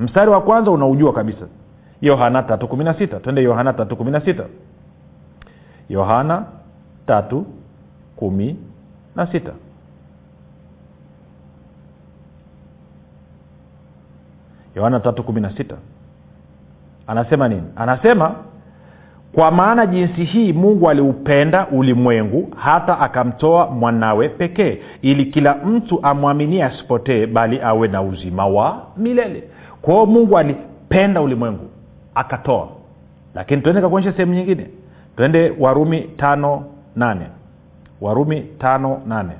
mstari 0.00 0.30
wa 0.30 0.40
kwanza 0.40 0.70
unaujua 0.70 1.12
kabisa. 1.12 1.46
Yohana 2.00 2.42
tatu 2.42 2.68
kumi 2.68 2.84
na 2.84 2.94
sita. 2.94 3.20
Twende 3.20 3.42
yohana 3.42 3.72
tatu 3.72 3.96
kumi 3.96 4.10
na 4.10 4.20
sita. 4.20 4.44
Yohana 5.88 6.46
tatu 7.06 7.46
kumi 8.16 8.56
na 9.16 9.26
sita. 9.26 9.52
Yohana 14.76 15.00
tatu 15.00 15.22
kumi 15.22 15.40
na 15.40 15.50
sita. 15.56 15.76
Anasema 17.06 17.48
nini? 17.48 17.62
Anasema 17.76 18.34
kwa 19.32 19.50
maana 19.50 19.86
jinsi 19.86 20.24
hii 20.24 20.52
mungu 20.52 20.90
aliupenda 20.90 21.66
ulimwengu 21.68 22.48
hata 22.56 22.98
akamtoa 22.98 23.66
mwanawe 23.70 24.28
pekee 24.28 24.78
ili 25.02 25.24
kila 25.26 25.54
mtu 25.54 26.00
amwaminie 26.02 26.64
asipotee 26.64 27.26
bali 27.26 27.60
awe 27.62 27.88
na 27.88 28.02
uzima 28.02 28.46
wa 28.46 28.86
milele 28.96 29.44
kwa 29.82 29.94
hiyo 29.94 30.06
mungu 30.06 30.38
alipenda 30.38 31.20
ulimwengu 31.20 31.64
akatoa. 32.14 32.68
Lakini 33.34 33.62
tuende 33.62 33.80
kakuonyesha 33.80 34.12
sehemu 34.12 34.34
nyingine. 34.34 34.66
Twende 35.16 35.52
warumi 35.58 36.00
tano 36.00 36.64
nane. 36.96 37.26
Warumi 38.00 38.40
tano 38.40 39.02
nane. 39.06 39.32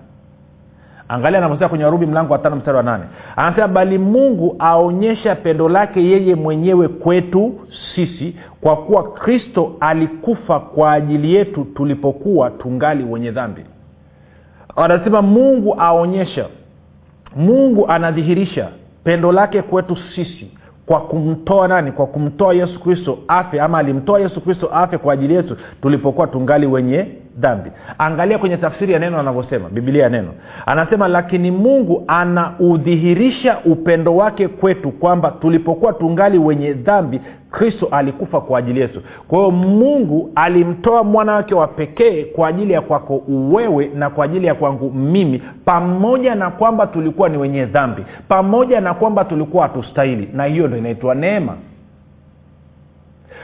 Angalia 1.09 1.39
anavyosema 1.39 1.69
kwenye 1.69 1.85
warumi 1.85 2.07
mlango 2.07 2.33
wa 2.33 2.39
tano 2.39 2.57
mstari 2.57 2.77
wa 2.77 2.83
nane. 2.83 3.05
Anasema 3.37 3.69
bali 3.69 3.99
mungu 3.99 4.57
aonyesha 4.59 5.35
pendo 5.35 5.69
lake 5.69 6.05
yeye 6.05 6.35
mwenyewe 6.35 6.89
kwetu 6.89 7.61
sisi 7.95 8.37
kwa 8.61 8.77
kuwa 8.77 9.13
kristo 9.13 9.77
alikufa 9.81 10.61
kwa 10.61 10.93
ajili 10.93 11.35
yetu 11.35 11.65
tulipokuwa 11.65 12.51
tungali 12.51 13.05
wenye 13.05 13.31
dhambi. 13.31 13.65
Anasema 14.77 15.23
mungu 15.23 15.75
aonyesha. 15.81 16.47
Mungu 17.37 17.87
anadhihirisha 17.89 18.69
pendo 19.05 19.33
lake 19.33 19.63
kwetu 19.63 19.97
sisi 20.15 20.51
kwa 20.87 21.01
kumtoa 21.01 21.69
nani? 21.69 21.93
Kwa 21.93 22.07
kumtoa 22.07 22.55
yesu 22.55 22.81
kristo 22.81 23.19
afe 23.29 23.61
ama 23.61 23.79
alimtoa 23.79 24.21
yesu 24.21 24.41
kristo 24.41 24.69
afe 24.73 24.99
kwa 24.99 25.13
ajili 25.15 25.35
yetu 25.35 25.57
tulipokuwa 25.83 26.27
tungali 26.27 26.67
wenye 26.67 27.07
dhambi. 27.39 27.71
Angalia 27.99 28.39
kwenye 28.39 28.57
tafsiri 28.57 28.93
ya 28.93 28.99
neno 28.99 29.19
anavyosema 29.21 29.69
bibilia 29.69 30.03
ya 30.03 30.09
neno. 30.09 30.29
Anasema 30.67 31.09
lakini 31.09 31.51
mungu 31.51 32.05
anaudhihirisha 32.07 33.59
upendo 33.65 34.17
wake 34.17 34.49
kwetu 34.49 34.91
kwamba 34.91 35.31
tulipokuwa 35.31 35.93
tungali 35.93 36.39
wenye 36.39 36.73
dhambi 36.73 37.21
kristo 37.51 37.89
alikufa 37.91 38.41
kwa 38.41 38.59
ajili 38.59 38.81
yetu. 38.81 39.03
Kwa 39.29 39.39
hiyo 39.39 39.51
mungu 39.51 40.31
alimtoa 40.35 41.05
mwana 41.05 41.33
wake 41.33 41.55
wa 41.55 41.67
pekee 41.67 42.25
kwa 42.25 42.49
ajili 42.49 42.73
ya 42.73 42.81
kwako 42.81 43.23
wewe 43.29 43.91
na 43.95 44.11
kwa 44.11 44.25
ajili 44.25 44.47
ya 44.47 44.55
kwangu 44.55 44.91
mimi 44.91 45.43
pamoja 45.65 46.35
na 46.35 46.51
kwamba 46.51 46.87
tulikuwa 46.87 47.29
ni 47.29 47.39
wenye 47.39 47.65
dhambi 47.65 48.03
pamoja 48.29 48.81
na 48.81 48.95
kwamba 48.95 49.25
tulikuwa 49.25 49.63
hatustahili. 49.63 50.29
Na 50.33 50.45
hiyo 50.45 50.69
ndo 50.69 50.77
inaitwa 50.77 51.15
neema 51.15 51.55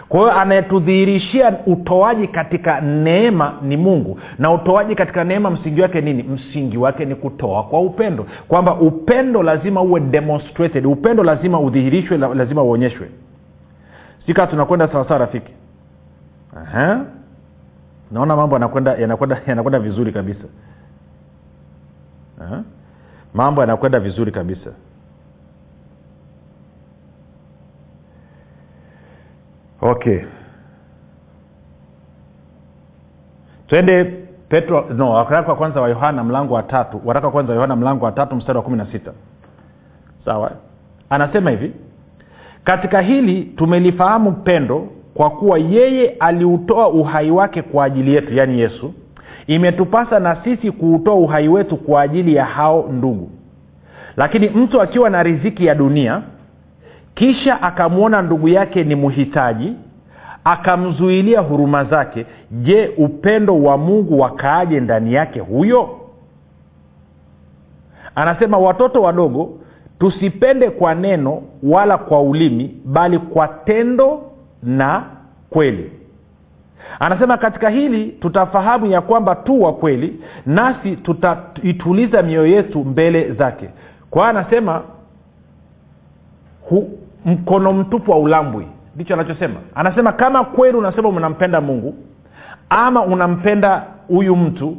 kwa 0.09 0.21
hiyo 0.21 0.33
anayetudhihirishia 0.33 1.59
utoaji 1.67 2.29
katika 2.29 2.81
neema 2.81 3.55
ni 3.63 3.77
mungu. 3.77 4.21
Na 4.39 4.53
utoaji 4.53 4.95
katika 4.95 5.25
neema 5.25 5.51
msingi 5.51 5.81
wake 5.81 6.01
nini? 6.01 6.23
Msingi 6.23 6.79
wake 6.79 7.05
ni 7.05 7.15
kutoa 7.15 7.63
kwa 7.63 7.81
upendo. 7.81 8.27
Kwamba 8.49 8.75
upendo 8.75 9.43
lazima 9.43 9.83
uwe 9.83 10.01
demonstrated. 10.01 10.87
Upendo 10.87 11.23
lazima 11.23 11.61
udhihirishwe 11.61 12.19
lazima 12.19 12.63
uonyeshwe. 12.63 13.09
Sikaa 14.27 14.47
tunakwenda 14.47 14.89
sawasawa 14.89 15.19
rafiki. 15.21 15.53
Aha. 16.57 17.01
naona 18.13 18.37
mambo 18.37 18.55
yanakwenda 18.55 18.97
yanakwenda 19.47 19.79
vizuri 19.79 20.13
kabisa. 20.13 20.45
Aha. 22.41 22.63
mambo 23.35 23.61
yanakwenda 23.61 24.01
vizuri 24.01 24.33
kabisa 24.33 24.71
okay. 29.81 30.21
Twende 33.67 34.05
petro 34.49 34.87
no 34.97 35.11
waraka 35.11 35.49
wa 35.53 35.57
kwanza 35.57 35.81
wa 35.81 35.89
yohana 35.89 36.25
mlango 36.25 36.55
wa 36.55 36.63
tatu 36.63 37.01
waraka 37.05 37.27
wa 37.27 37.33
kwanza 37.33 37.51
wa 37.53 37.57
yohana 37.57 37.77
mlango 37.77 38.05
wa 38.05 38.13
tatu 38.13 38.37
mstari 38.37 38.57
wa 38.59 38.63
kumi 38.65 38.77
na 38.77 38.87
sita. 38.93 39.13
Sawa? 40.25 40.51
Anasema 41.11 41.51
hivi 41.51 41.73
katika 42.65 43.01
hili 43.01 43.43
tumelifahamu 43.45 44.33
pendo 44.33 44.89
kwa 45.15 45.31
kuwa 45.31 45.59
yeye 45.59 46.09
aliutoa 46.21 46.89
uhai 46.89 47.31
wake 47.31 47.63
kwa 47.63 47.85
ajili 47.85 48.15
yetu 48.15 48.35
yaani 48.35 48.61
yesu 48.61 48.95
imetupasa 49.47 50.21
na 50.21 50.37
sisi 50.45 50.71
kuutoa 50.73 51.15
uhai 51.15 51.49
wetu 51.49 51.77
kwa 51.77 52.03
ajili 52.03 52.35
ya 52.35 52.45
hao 52.45 52.89
ndugu. 52.93 53.31
Lakini 54.17 54.49
mtu 54.49 54.81
akiwa 54.83 55.11
na 55.11 55.23
riziki 55.23 55.67
ya 55.67 55.75
dunia 55.75 56.23
kisha 57.17 57.63
akamwona 57.63 58.23
ndugu 58.23 58.49
yake 58.49 58.85
ni 58.85 58.95
mhitaji 58.95 59.73
akamzuilia 60.45 61.41
huruma 61.41 61.85
zake. 61.85 62.27
Je 62.51 62.93
upendo 62.97 63.63
wa 63.63 63.79
mungu 63.79 64.21
wakaaje 64.21 64.81
ndani 64.81 65.15
yake 65.15 65.41
huyo? 65.41 66.01
Anasema 68.15 68.59
watoto 68.59 69.03
wadogo 69.03 69.59
tusipende 69.99 70.71
kwa 70.71 70.95
neno 70.95 71.43
wala 71.63 71.99
kwa 71.99 72.23
ulimi 72.23 72.75
bali 72.85 73.19
kwa 73.19 73.49
tendo 73.49 74.23
na 74.63 75.03
kweli. 75.51 75.93
Anasema 77.01 77.37
katika 77.37 77.69
hili 77.71 78.07
tutafahamu 78.07 78.87
ya 78.87 79.01
kwamba 79.01 79.35
tu 79.35 79.63
wa 79.63 79.73
kweli 79.73 80.21
nasi 80.47 80.97
tutaituliza 80.97 82.23
mioyo 82.23 82.47
yetu 82.47 82.85
mbele 82.85 83.33
zake. 83.33 83.69
Kwa 84.11 84.23
hiyo 84.29 84.41
anasema 84.41 84.83
hu, 86.69 86.99
mkono 87.27 87.73
mtupu 87.73 88.11
wa 88.11 88.19
ulambwi 88.19 88.67
ndicho 88.95 89.15
anachosema. 89.15 89.55
Anasema 89.75 90.13
kama 90.13 90.45
kweli 90.45 90.77
unasema 90.77 91.09
unampenda 91.09 91.61
mungu 91.61 91.95
ama 92.71 93.03
unampenda 93.03 93.83
huyu 94.09 94.37
mtu 94.37 94.77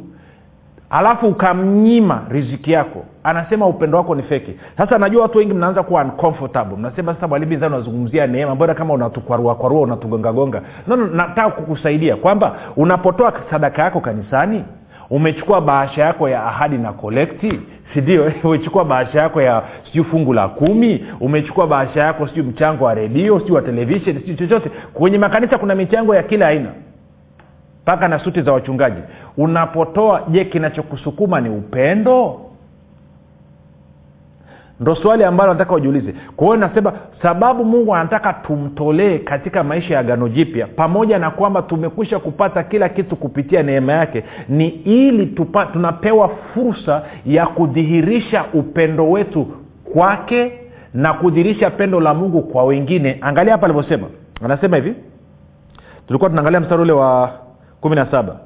alafu 0.90 1.26
ukamnyima 1.26 2.22
riziki 2.28 2.72
yako 2.72 3.04
anasema 3.24 3.66
upendo 3.66 3.98
wako 3.98 4.14
ni 4.14 4.22
feki. 4.22 4.56
Sasa 4.76 4.98
najua 4.98 5.22
watu 5.22 5.38
wengi 5.38 5.54
mnaanza 5.54 5.82
kuwa 5.82 6.02
uncomfortable. 6.04 6.76
Mnasema 6.76 7.14
sasa 7.14 7.28
mwalimu 7.28 7.52
zani 7.60 7.74
unazungumzia 7.74 8.26
neema 8.26 8.54
mbona 8.54 8.74
kama 8.74 8.94
unatukwarua 8.94 9.54
kwarua 9.54 9.80
unatugongagonga 9.80 10.62
no, 10.86 10.96
no, 10.96 11.06
nataka 11.06 11.50
kukusaidia 11.50 12.16
kwamba 12.16 12.56
unapotoa 12.76 13.32
sadaka 13.50 13.82
yako 13.82 14.00
kanisani 14.00 14.64
umechukua 15.10 15.60
bahasha 15.60 16.04
yako 16.04 16.28
ya 16.28 16.44
ahadi 16.44 16.78
na 16.78 16.92
kolekti 16.92 17.60
sindio 17.94 18.32
umechukua 18.44 18.84
bahasha 18.84 19.20
yako 19.20 19.42
ya 19.42 19.62
sijui 19.84 20.04
fungu 20.04 20.32
la 20.32 20.48
kumi? 20.48 21.04
Umechukua 21.20 21.66
bahasha 21.66 22.00
yako 22.00 22.28
sijui 22.28 22.42
mchango 22.42 22.84
wa 22.84 22.94
redio 22.94 23.38
sijui 23.40 23.54
wa 23.56 23.62
televishen 23.62 24.20
sijui 24.20 24.36
chochote. 24.36 24.70
Kwenye 24.94 25.18
makanisa 25.18 25.58
kuna 25.58 25.74
michango 25.74 26.14
ya 26.14 26.22
kila 26.22 26.48
aina. 26.48 26.70
Mpaka 27.82 28.08
na 28.08 28.18
suti 28.18 28.42
za 28.42 28.52
wachungaji. 28.52 29.00
Unapotoa 29.36 30.22
je 30.28 30.44
kinachokusukuma 30.44 31.40
ni 31.40 31.48
upendo 31.48 32.40
ndo 34.80 34.94
swali 34.96 35.24
ambalo 35.24 35.52
nataka 35.52 35.74
ujiulize. 35.74 36.14
Kwa 36.36 36.46
hiyo 36.46 36.56
nasema 36.56 36.92
sababu 37.22 37.64
mungu 37.64 37.94
anataka 37.94 38.32
tumtolee 38.32 39.18
katika 39.18 39.64
maisha 39.64 39.94
ya 39.94 40.02
gano 40.02 40.28
jipya 40.28 40.66
pamoja 40.66 41.18
na 41.18 41.30
kwamba 41.30 41.62
tumekwisha 41.62 42.18
kupata 42.18 42.62
kila 42.62 42.88
kitu 42.88 43.16
kupitia 43.16 43.62
neema 43.62 43.92
yake 43.92 44.24
ni 44.48 44.68
ili 44.68 45.26
tupa, 45.26 45.66
tunapewa 45.66 46.28
fursa 46.54 47.02
ya 47.26 47.46
kudhihirisha 47.46 48.44
upendo 48.54 49.10
wetu 49.10 49.46
kwake 49.92 50.52
na 50.94 51.12
kudhihirisha 51.12 51.70
pendo 51.70 52.00
la 52.00 52.14
mungu 52.14 52.42
kwa 52.42 52.64
wengine. 52.64 53.18
Angalia 53.20 53.52
hapa 53.52 53.66
alivyosema. 53.66 54.06
Anasema 54.44 54.76
hivi. 54.76 54.94
Tulikuwa 56.06 56.30
tunaangalia 56.30 56.60
mstari 56.60 56.82
ule 56.82 56.92
wa 56.92 57.32
kumi 57.80 57.96
na 57.96 58.06
saba. 58.10 58.36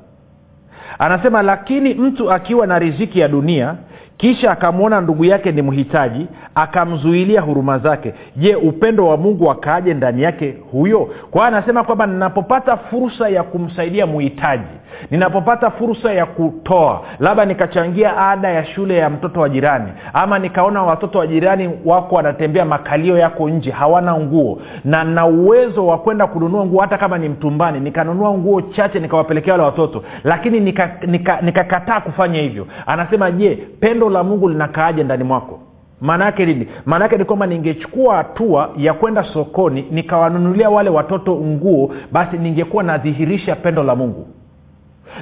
Anasema 0.99 1.43
lakini 1.43 1.95
mtu 1.95 2.33
akiwa 2.33 2.67
na 2.67 2.79
riziki 2.79 3.21
ya 3.21 3.29
dunia 3.29 3.75
kisha 4.23 4.51
akamwona 4.51 5.01
ndugu 5.01 5.25
yake 5.25 5.53
ni 5.53 5.63
mhitaji 5.63 6.27
akamzuilia 6.55 7.41
huruma 7.41 7.79
zake. 7.79 8.15
Je 8.37 8.55
upendo 8.55 9.07
wa 9.07 9.17
mungu 9.17 9.51
akaaje 9.51 9.95
ndani 9.95 10.23
yake 10.23 10.55
huyo? 10.73 11.09
Kwa 11.31 11.47
anasema 11.47 11.85
kwamba 11.85 12.07
ninapopata 12.07 12.77
fursa 12.77 13.29
ya 13.29 13.43
kumsaidia 13.43 14.07
mhitaji 14.07 14.83
ninapopata 15.11 15.71
fursa 15.71 16.13
ya 16.13 16.27
kutoa 16.27 17.01
labda 17.21 17.45
nikachangia 17.45 18.17
ada 18.29 18.49
ya 18.51 18.65
shule 18.65 18.97
ya 18.97 19.11
mtoto 19.11 19.41
wa 19.41 19.49
jirani 19.49 19.93
ama 20.13 20.39
nikaona 20.39 20.83
watoto 20.83 21.19
wa 21.19 21.27
jirani 21.27 21.71
wako 21.85 22.15
wanatembea 22.15 22.65
makalio 22.65 23.19
yako 23.19 23.49
nje 23.49 23.71
hawana 23.71 24.15
nguo 24.19 24.59
na 24.85 25.05
na 25.05 25.27
uwezo 25.27 25.87
wa 25.87 25.99
kwenda 25.99 26.27
kununua 26.27 26.67
nguo 26.67 26.81
hata 26.81 26.99
kama 26.99 27.19
ni 27.19 27.29
mtumbani 27.29 27.81
nikanunua 27.81 28.35
nguo 28.35 28.63
chache 28.63 29.01
nikawapelekea 29.01 29.53
wale 29.55 29.65
watoto 29.65 30.05
lakini 30.25 30.61
nikakataa 30.61 31.07
nika, 31.07 31.41
nika, 31.43 31.63
nika 31.65 32.01
kufanya 32.01 32.41
hivyo. 32.41 32.67
Anasema 32.87 33.31
je 33.31 33.59
pendo 33.81 34.11
la 34.13 34.23
mungu 34.25 34.49
linakaaje 34.49 35.05
ndani 35.05 35.25
mwako? 35.25 35.59
Maana 36.01 36.25
yake 36.25 36.47
nini? 36.47 36.69
Maana 36.87 37.05
yake 37.05 37.17
ni 37.17 37.25
kwamba 37.25 37.47
ningechukua 37.47 38.17
hatua 38.17 38.71
ya 38.77 38.95
kwenda 38.95 39.23
sokoni 39.25 39.85
nikawanunulia 39.91 40.71
wale 40.71 40.91
watoto 40.91 41.37
nguo 41.37 41.91
basi 42.13 42.39
ningekuwa 42.39 42.83
nadhihirisha 42.83 43.57
pendo 43.57 43.83
la 43.83 43.95
mungu 43.97 44.27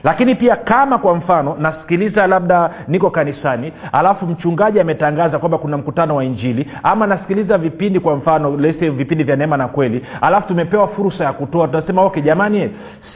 lakini 0.05 0.35
pia 0.35 0.57
kama 0.57 0.99
kwa 0.99 1.15
mfano 1.15 1.57
nasikiliza 1.59 2.27
labda 2.27 2.71
niko 2.89 3.11
kanisani 3.11 3.73
alafu 3.93 4.27
mchungaji 4.27 4.81
ametangaza 4.81 5.39
kwamba 5.39 5.59
kuna 5.59 5.77
mkutano 5.79 6.17
wa 6.17 6.25
injili 6.25 6.71
ama 6.83 7.07
nasikiliza 7.07 7.59
vipindi 7.59 8.01
kwa 8.01 8.17
mfano 8.17 8.57
lese 8.57 8.91
vipindi 8.91 9.25
vya 9.25 9.37
neema 9.37 9.57
na 9.57 9.69
kweli 9.69 10.05
alafu 10.21 10.49
tumepewa 10.49 10.89
fursa 10.89 11.25
ya 11.25 11.33
kutoa 11.33 11.69
tunasema 11.69 12.03
okay 12.03 12.23
jamani 12.23 12.71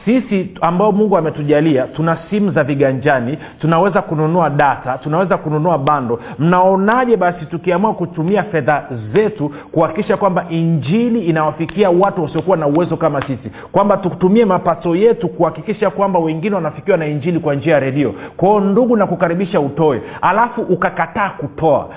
sisi 0.05 0.49
ambao 0.61 0.91
mungu 0.91 1.17
ametujalia 1.17 1.83
tuna 1.83 2.17
simu 2.29 2.51
za 2.51 2.63
viganjani 2.63 3.37
tunaweza 3.59 4.01
kununua 4.01 4.49
data 4.49 4.97
tunaweza 4.97 5.37
kununua 5.37 5.77
bando. 5.77 6.19
Mnaonaje 6.39 7.17
basi 7.17 7.45
tukiamua 7.45 7.93
kutumia 7.93 8.43
fedha 8.43 8.83
zetu 9.13 9.49
kuhakikisha 9.71 10.17
kwamba 10.17 10.45
injili 10.49 11.19
inawafikia 11.25 11.89
watu 11.89 12.23
wasiokuwa 12.23 12.57
na 12.57 12.67
uwezo 12.67 12.97
kama 12.97 13.21
sisi? 13.21 13.51
Kwamba 13.71 13.97
tutumie 13.97 14.45
mapato 14.45 14.95
yetu 14.95 15.29
kuhakikisha 15.29 15.89
kwamba 15.89 16.19
wengine 16.19 16.55
wanafikiwa 16.65 16.97
na 16.97 17.05
injili 17.07 17.39
kwa 17.39 17.55
njia 17.55 17.73
ya 17.73 17.79
redio. 17.79 18.13
Kwao 18.37 18.59
ndugu 18.59 18.97
na 18.97 19.07
kukaribisha 19.07 19.59
utoe. 19.59 20.01
Alafu 20.21 20.61
ukakataa 20.61 21.29
kutoa. 21.29 21.89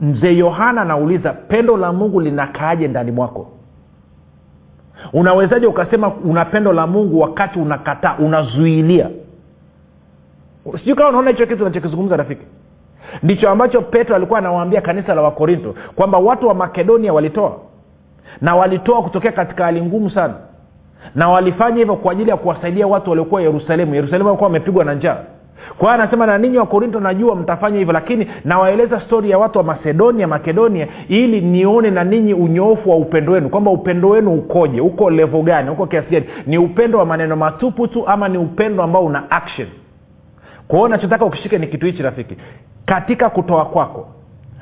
Mzee 0.00 0.36
yohana 0.36 0.82
anauliza 0.82 1.32
pendo 1.32 1.76
la 1.76 1.92
mungu 1.92 2.20
linakaaje 2.20 2.88
ndani 2.88 3.10
mwako? 3.12 3.48
Unawezaje 5.12 5.66
ukasema 5.66 6.12
una 6.24 6.44
pendo 6.44 6.72
la 6.72 6.86
mungu 6.86 7.20
wakati 7.20 7.58
unakataa 7.58 8.16
unazuilia? 8.18 9.10
Sijui 10.78 10.94
kama 10.94 11.08
unaona 11.08 11.30
hicho 11.30 11.46
kitu 11.46 11.62
unachokizungumza 11.62 12.16
rafiki. 12.16 12.46
Ndicho 13.22 13.50
ambacho 13.50 13.80
petro 13.82 14.16
alikuwa 14.16 14.38
anawaambia 14.38 14.80
kanisa 14.80 15.14
la 15.14 15.22
wakorinto 15.22 15.74
kwamba 15.96 16.18
watu 16.18 16.48
wa 16.48 16.54
makedonia 16.54 17.12
walitoa. 17.12 17.56
Na 18.40 18.56
walitoa 18.56 19.02
kutokea 19.02 19.32
katika 19.32 19.64
hali 19.64 19.82
ngumu 19.82 20.10
sana 20.10 20.34
na 21.14 21.28
walifanya 21.28 21.76
hivyo 21.76 21.96
kwa 21.96 22.12
ajili 22.12 22.30
ya 22.30 22.36
kuwasaidia 22.36 22.86
watu 22.86 23.10
waliokuwa 23.10 23.42
yerusalemu. 23.42 23.94
Yerusalemu 23.94 24.26
walikuwa 24.28 24.46
wamepigwa 24.48 24.84
na 24.84 24.94
njaa. 24.94 25.16
Kwa 25.78 25.88
hiyo 25.92 26.02
anasema 26.02 26.26
na 26.26 26.38
ninyi 26.38 26.58
wakorinto 26.58 27.00
najua 27.00 27.34
mtafanya 27.34 27.78
hivyo 27.78 27.92
lakini 27.92 28.26
nawaeleza 28.44 29.00
stori 29.00 29.30
ya 29.30 29.38
watu 29.38 29.58
wa 29.58 29.64
macedonia 29.64 30.26
makedonia 30.26 30.88
ili 31.08 31.40
nione 31.40 31.90
na 31.90 32.04
ninyi 32.04 32.34
unyoofu 32.34 32.90
wa 32.90 32.96
upendo 32.96 33.32
wenu. 33.32 33.48
Kwamba 33.48 33.70
upendo 33.70 34.08
wenu 34.08 34.34
ukoje? 34.34 34.80
Uko 34.80 35.10
levo 35.10 35.42
gani? 35.42 35.70
Uko 35.70 35.86
kiasi 35.86 36.10
gani? 36.10 36.26
Ni 36.46 36.58
upendo 36.58 36.98
wa 36.98 37.06
maneno 37.06 37.36
matupu 37.36 37.88
tu 37.88 38.06
ama 38.08 38.28
ni 38.28 38.38
upendo 38.38 38.82
ambao 38.82 39.04
una 39.04 39.30
action? 39.30 39.68
Kwa 40.68 40.78
hiyo 40.78 40.88
nachotaka 40.88 41.24
ukishike 41.24 41.58
ni 41.58 41.66
kitu 41.66 41.86
hichi 41.86 42.02
rafiki. 42.02 42.36
Katika 42.86 43.30
kutoa 43.30 43.64
kwako 43.64 44.08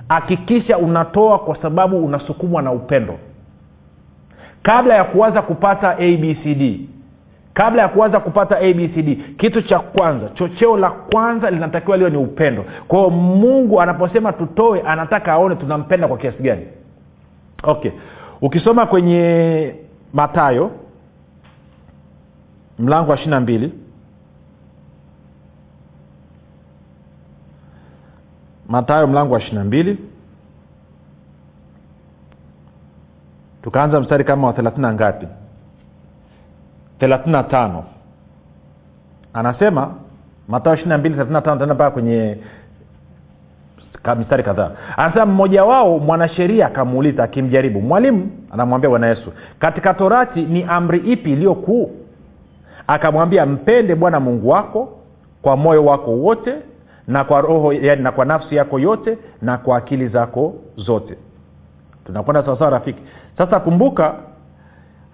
hakikisha 0.08 0.78
unatoa 0.78 1.38
kwa 1.38 1.56
sababu 1.62 2.04
unasukumwa 2.04 2.62
na 2.62 2.72
upendo 2.72 3.14
kabla 4.62 4.94
ya 4.94 5.04
kuanza 5.04 5.42
kupata 5.42 5.90
abcd 5.90 6.80
kabla 7.54 7.82
ya 7.82 7.88
kuanza 7.88 8.20
kupata 8.20 8.58
abcd 8.58 9.36
kitu 9.36 9.62
cha 9.62 9.78
kwanza 9.78 10.28
chocheo 10.28 10.76
la 10.76 10.90
kwanza 10.90 11.50
linatakiwa 11.50 11.96
liwe 11.96 12.10
ni 12.10 12.16
upendo. 12.16 12.64
Kwa 12.88 12.98
hiyo 12.98 13.10
mungu 13.10 13.80
anaposema 13.80 14.32
tutoe 14.32 14.80
anataka 14.80 15.32
aone 15.32 15.54
tunampenda 15.56 16.08
kwa 16.08 16.18
kiasi 16.18 16.42
gani. 16.42 16.66
Okay. 17.62 17.90
Ukisoma 18.40 18.86
kwenye 18.86 19.74
matayo 20.12 20.70
mlango 22.78 23.10
wa 23.10 23.16
ishiri 23.16 23.30
na 23.30 23.40
mbili. 23.40 23.72
Matayo 28.68 29.06
mlango 29.06 29.34
wa 29.34 29.40
ishiri 29.40 29.56
na 29.56 29.64
mbili 29.64 29.98
tukaanza 33.68 34.00
mstari 34.00 34.24
kama 34.24 34.46
wa 34.46 34.52
thelathini 34.52 34.82
na 34.82 34.92
ngapi? 34.92 35.26
Thelathini 36.98 37.32
na 37.32 37.42
tano. 37.42 37.84
Anasema 39.32 39.94
matao 40.48 40.74
ishiri 40.74 40.88
na 40.88 40.98
mbili 40.98 41.14
thelathini 41.14 41.42
tano 41.42 41.56
taenda 41.56 41.74
mpaka 41.74 41.90
kwenye 41.90 42.36
mistari 44.18 44.42
kadhaa. 44.42 44.70
Anasema 44.96 45.26
mmoja 45.26 45.64
wao 45.64 45.98
mwanasheria 45.98 46.66
akamuuliza 46.66 47.24
akimjaribu 47.24 47.80
mwalimu 47.80 48.30
anamwambia 48.50 48.90
bwana 48.90 49.06
yesu 49.06 49.32
katika 49.58 49.94
torati 49.94 50.42
ni 50.42 50.64
amri 50.64 50.98
ipi 50.98 51.32
iliyo 51.32 51.54
kuu? 51.54 51.90
Akamwambia 52.86 53.46
mpende 53.46 53.94
bwana 53.94 54.20
mungu 54.20 54.48
wako 54.48 54.98
kwa 55.42 55.56
moyo 55.56 55.84
wako 55.84 56.10
wote 56.10 56.54
na 57.06 57.24
kwa 57.24 57.40
roho 57.40 57.72
yani 57.72 58.02
na 58.02 58.12
kwa 58.12 58.24
nafsi 58.24 58.56
yako 58.56 58.78
yote 58.78 59.18
na 59.42 59.58
kwa 59.58 59.76
akili 59.76 60.08
zako 60.08 60.54
zote. 60.76 61.16
Tunakwenda 62.06 62.42
sawasawa 62.42 62.70
rafiki 62.70 63.02
sasa 63.38 63.60
kumbuka 63.60 64.14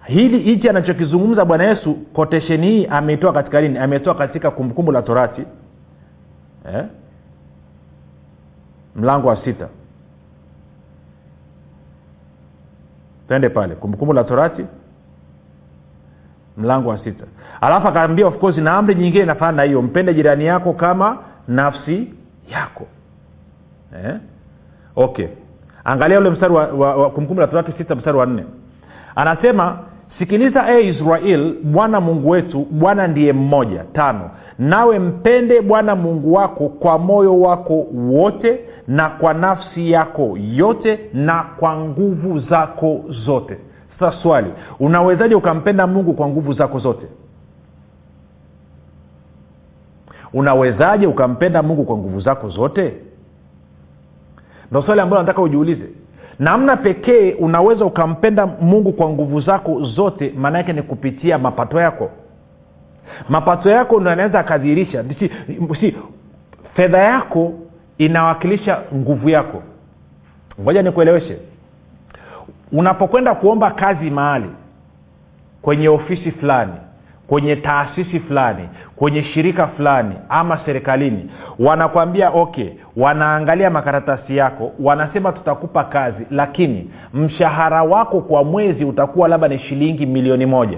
hili 0.05 0.39
hichi 0.39 0.69
anachokizungumza 0.69 1.45
bwana 1.45 1.63
yesu 1.63 1.93
kotesheni 1.95 2.67
hii 2.67 2.85
ameitoa 2.85 3.33
katika 3.33 3.61
nini 3.61 3.77
ametoa 3.77 4.15
katika 4.15 4.51
kumbukumbu 4.51 4.91
la 4.91 5.01
torati 5.01 5.41
eh? 6.73 6.85
mlango 8.95 9.27
wa 9.27 9.43
sita. 9.43 9.67
Twende 13.27 13.49
pale. 13.49 13.75
Kumbukumbu 13.75 14.13
la 14.13 14.23
torati 14.23 14.65
mlango 16.57 16.89
wa 16.89 16.97
sita. 17.03 17.25
Alafu 17.61 17.87
akaambia 17.87 18.27
of 18.27 18.37
course 18.39 18.57
na 18.57 18.73
amri 18.77 18.95
nyingine 18.95 19.23
inafanana 19.23 19.57
na 19.57 19.63
hiyo. 19.63 19.81
Mpende 19.81 20.13
jirani 20.13 20.45
yako 20.45 20.73
kama 20.73 21.17
nafsi 21.47 22.13
yako 22.49 22.87
eh? 24.05 24.15
okay 24.95 25.27
angalia 25.85 26.19
ule 26.19 26.29
mstari 26.29 26.53
wa, 26.53 26.67
wa, 26.67 26.95
wa 26.95 27.09
kumbukumbu 27.09 27.41
la 27.41 27.47
torati 27.47 27.71
sita 27.77 27.95
mstari 27.95 28.17
wa 28.17 28.25
nne. 28.25 28.43
Anasema 29.15 29.79
sikiliza 30.19 30.69
e 30.77 30.87
israel 30.87 31.53
bwana 31.63 32.01
mungu 32.01 32.29
wetu 32.29 32.67
bwana 32.71 33.07
ndiye 33.07 33.33
mmoja. 33.33 33.83
Tano 33.93 34.29
nawe 34.59 34.99
mpende 34.99 35.61
bwana 35.61 35.95
mungu 35.95 36.33
wako 36.33 36.69
kwa 36.69 36.97
moyo 36.99 37.39
wako 37.41 37.85
wote 37.93 38.59
na 38.87 39.09
kwa 39.09 39.33
nafsi 39.33 39.91
yako 39.91 40.37
yote 40.55 40.99
na 41.13 41.43
kwa 41.59 41.77
nguvu 41.77 42.39
zako 42.39 43.01
zote. 43.25 43.57
Sasa 43.99 44.17
swali 44.21 44.47
unawezaje 44.79 45.35
ukampenda 45.35 45.87
mungu 45.87 46.13
kwa 46.13 46.27
nguvu 46.27 46.53
zako 46.53 46.79
zote? 46.79 47.05
Unawezaje 50.33 51.07
ukampenda 51.07 51.63
mungu 51.63 51.83
kwa 51.83 51.97
nguvu 51.97 52.19
zako 52.19 52.49
zote 52.49 52.93
ndo 54.71 54.81
swali 54.81 55.01
ambalo 55.01 55.21
nataka 55.21 55.41
ujiulize. 55.41 55.85
Namna 56.39 56.77
pekee 56.77 57.33
unaweza 57.33 57.85
ukampenda 57.85 58.45
mungu 58.45 58.93
kwa 58.93 59.09
nguvu 59.09 59.41
zako 59.41 59.83
zote 59.83 60.33
maana 60.37 60.57
yake 60.57 60.73
ni 60.73 60.81
kupitia 60.81 61.37
mapato 61.37 61.79
yako. 61.79 62.09
Mapato 63.29 63.69
yako 63.69 63.99
ndo 63.99 64.11
anaweza 64.11 64.39
akadhihirisha 64.39 65.03
si, 65.19 65.31
si 65.79 65.95
fedha 66.73 66.97
yako 66.97 67.53
inawakilisha 67.97 68.79
nguvu 68.95 69.29
yako. 69.29 69.63
Ngoja 70.61 70.81
nikueleweshe. 70.81 71.37
Unapokwenda 72.71 73.35
kuomba 73.35 73.71
kazi 73.71 74.09
mahali 74.09 74.49
kwenye 75.61 75.89
ofisi 75.89 76.31
fulani 76.31 76.73
kwenye 77.27 77.55
taasisi 77.55 78.19
fulani 78.19 78.69
kwenye 78.95 79.23
shirika 79.23 79.67
fulani 79.67 80.15
ama 80.29 80.59
serikalini 80.65 81.29
wanakwambia 81.59 82.29
okay 82.29 82.69
wanaangalia 82.97 83.69
makaratasi 83.69 84.37
yako 84.37 84.71
wanasema 84.79 85.31
tutakupa 85.31 85.83
kazi 85.83 86.25
lakini 86.31 86.89
mshahara 87.13 87.83
wako 87.83 88.21
kwa 88.21 88.43
mwezi 88.43 88.85
utakuwa 88.85 89.27
labda 89.27 89.47
ni 89.47 89.59
shilingi 89.59 90.05
milioni 90.05 90.45
moja. 90.45 90.77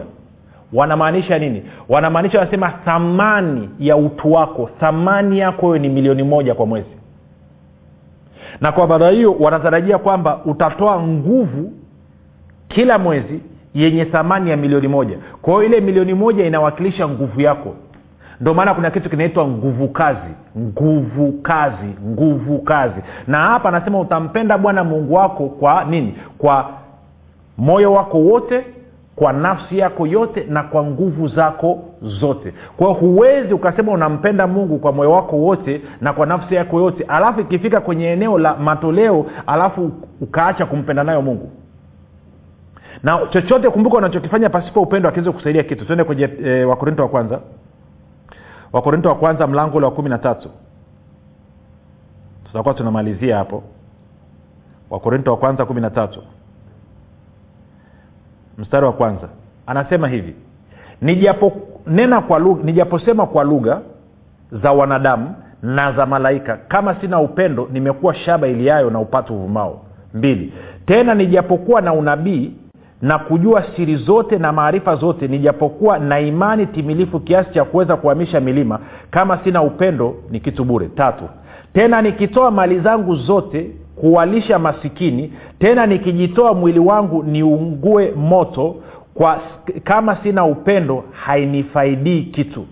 Wanamaanisha 0.73 1.39
nini? 1.39 1.63
Wanamaanisha 1.89 2.39
wanasema 2.39 2.69
thamani 2.69 3.69
ya 3.79 3.97
utu 3.97 4.31
wako 4.33 4.69
thamani 4.79 5.39
yako 5.39 5.67
hyo 5.67 5.77
ni 5.77 5.89
milioni 5.89 6.23
moja 6.23 6.55
kwa 6.55 6.65
mwezi. 6.65 6.97
Na 8.61 8.71
kwa 8.71 8.87
maana 8.87 9.09
hiyo 9.09 9.33
wanatarajia 9.39 9.97
kwamba 9.97 10.39
utatoa 10.45 11.01
nguvu 11.03 11.73
kila 12.67 12.97
mwezi 12.99 13.39
yenye 13.77 14.05
thamani 14.05 14.49
ya 14.49 14.57
milioni 14.57 14.87
moja. 14.87 15.17
Kwa 15.41 15.53
hiyo 15.53 15.63
ile 15.65 15.81
milioni 15.81 16.13
moja 16.13 16.45
inawakilisha 16.45 17.07
nguvu 17.07 17.41
yako. 17.41 17.75
Ndio 18.41 18.53
maana 18.53 18.73
kuna 18.73 18.91
kitu 18.91 19.09
kinaitwa 19.09 19.47
nguvu 19.47 19.87
kazi. 19.87 20.31
Nguvu 20.57 21.31
kazi 21.31 21.87
nguvu 22.07 22.59
kazi. 22.59 23.01
Na 23.27 23.37
hapa 23.37 23.69
anasema 23.69 23.99
utampenda 23.99 24.57
bwana 24.57 24.83
mungu 24.83 25.13
wako 25.13 25.45
kwa 25.49 25.83
nini? 25.83 26.15
Kwa 26.37 26.69
moyo 27.57 27.93
wako 27.93 28.17
wote 28.19 28.65
kwa 29.15 29.33
nafsi 29.33 29.77
yako 29.77 30.07
yote 30.07 30.45
na 30.49 30.63
kwa 30.63 30.83
nguvu 30.83 31.27
zako 31.27 31.79
zote. 32.01 32.53
Kwao 32.77 32.93
huwezi 32.93 33.53
ukasema 33.53 33.91
unampenda 33.91 34.47
mungu 34.47 34.79
kwa 34.79 34.91
moyo 34.91 35.11
wako 35.11 35.35
wote 35.35 35.81
na 36.01 36.13
kwa 36.13 36.25
nafsi 36.25 36.55
yako 36.55 36.79
yote 36.79 37.03
alafu 37.07 37.41
ikifika 37.41 37.81
kwenye 37.81 38.05
eneo 38.07 38.37
la 38.37 38.55
matoleo 38.55 39.25
alafu 39.47 39.91
ukaacha 40.21 40.65
kumpenda 40.65 41.03
nayo 41.03 41.21
mungu 41.21 41.49
na 43.03 43.19
chochote 43.29 43.69
kumbuka 43.69 43.97
unachokifanya 43.97 44.49
pasipo 44.49 44.81
upendo 44.81 45.09
akiweze 45.09 45.31
kusaidia 45.31 45.63
kitu. 45.63 45.85
Tuende 45.85 46.03
kwenye 46.03 46.29
e, 46.43 46.63
wakorinto 46.63 47.03
wa 47.03 47.09
kwanza. 47.09 47.39
Wakorinto 48.73 49.09
wa 49.09 49.15
kwanza 49.15 49.47
mlango 49.47 49.77
ule 49.77 49.85
wa 49.85 49.91
kumi 49.91 50.09
na 50.09 50.17
tatu. 50.17 50.49
Tutakuwa 52.45 52.73
tunamalizia 52.73 53.37
hapo. 53.37 53.63
Wakorinto 54.89 55.31
wa 55.31 55.37
kwanza 55.37 55.65
kumi 55.65 55.81
na 55.81 55.89
tatu. 55.89 56.23
Mstari 58.57 58.85
wa 58.85 58.93
kwanza. 58.93 59.29
Anasema 59.67 60.07
hivi. 60.07 60.35
Nijaponena 61.01 62.21
kwa 62.21 62.39
lugha 62.39 62.63
nijaposema 62.63 63.25
kwa 63.27 63.43
lugha 63.43 63.81
za 64.51 64.71
wanadamu 64.71 65.35
na 65.61 65.91
za 65.91 66.05
malaika 66.05 66.57
kama 66.67 66.95
sina 67.01 67.19
upendo 67.19 67.67
nimekuwa 67.71 68.15
shaba 68.15 68.47
iliyayo 68.47 68.89
na 68.89 68.99
upatu 68.99 69.35
uvumao. 69.35 69.81
Mbili. 70.13 70.53
Tena 70.85 71.13
nijapokuwa 71.15 71.81
na 71.81 71.93
unabii 71.93 72.53
na 73.01 73.19
kujua 73.19 73.63
siri 73.75 73.95
zote 73.95 74.37
na 74.37 74.51
maarifa 74.51 74.95
zote 74.95 75.27
nijapokuwa 75.27 75.99
na 75.99 76.19
imani 76.19 76.65
timilifu 76.65 77.19
kiasi 77.19 77.53
cha 77.53 77.63
kuweza 77.63 77.95
kuhamisha 77.95 78.39
milima 78.39 78.79
kama 79.11 79.37
sina 79.43 79.61
upendo 79.63 80.15
ni 80.31 80.39
kitu 80.39 80.63
bure. 80.65 80.87
Tatu 80.87 81.23
tena 81.73 82.01
nikitoa 82.01 82.51
mali 82.51 82.79
zangu 82.79 83.15
zote 83.15 83.71
kuwalisha 83.95 84.59
masikini 84.59 85.33
tena 85.59 85.85
nikijitoa 85.85 86.53
mwili 86.53 86.79
wangu 86.79 87.23
niungue 87.23 88.13
moto 88.15 88.75
kwa 89.13 89.39
kama 89.83 90.15
sina 90.15 90.45
upendo 90.45 91.03
hainifaidii 91.11 92.21
kitu. 92.21 92.65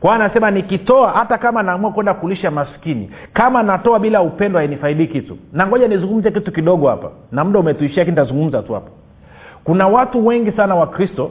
Kwa 0.00 0.14
anasema 0.14 0.50
nikitoa 0.50 1.10
hata 1.10 1.38
kama 1.38 1.62
naamua 1.62 1.90
kwenda 1.92 2.14
kulisha 2.14 2.50
maskini 2.50 3.10
kama 3.32 3.62
natoa 3.62 3.98
bila 3.98 4.22
upendo 4.22 4.58
hainifaidii 4.58 5.06
kitu. 5.06 5.36
Na 5.52 5.66
ngoja 5.66 5.88
nizungumze 5.88 6.30
kitu 6.30 6.52
kidogo 6.52 6.88
hapa. 6.88 7.10
Na 7.32 7.44
muda 7.44 7.58
umetuishia 7.60 7.98
lakini 7.98 8.16
tazungumza 8.16 8.62
tu 8.62 8.74
hapa 8.74 8.90
kuna 9.64 9.88
watu 9.88 10.26
wengi 10.26 10.52
sana 10.52 10.74
wa 10.74 10.86
kristo 10.86 11.30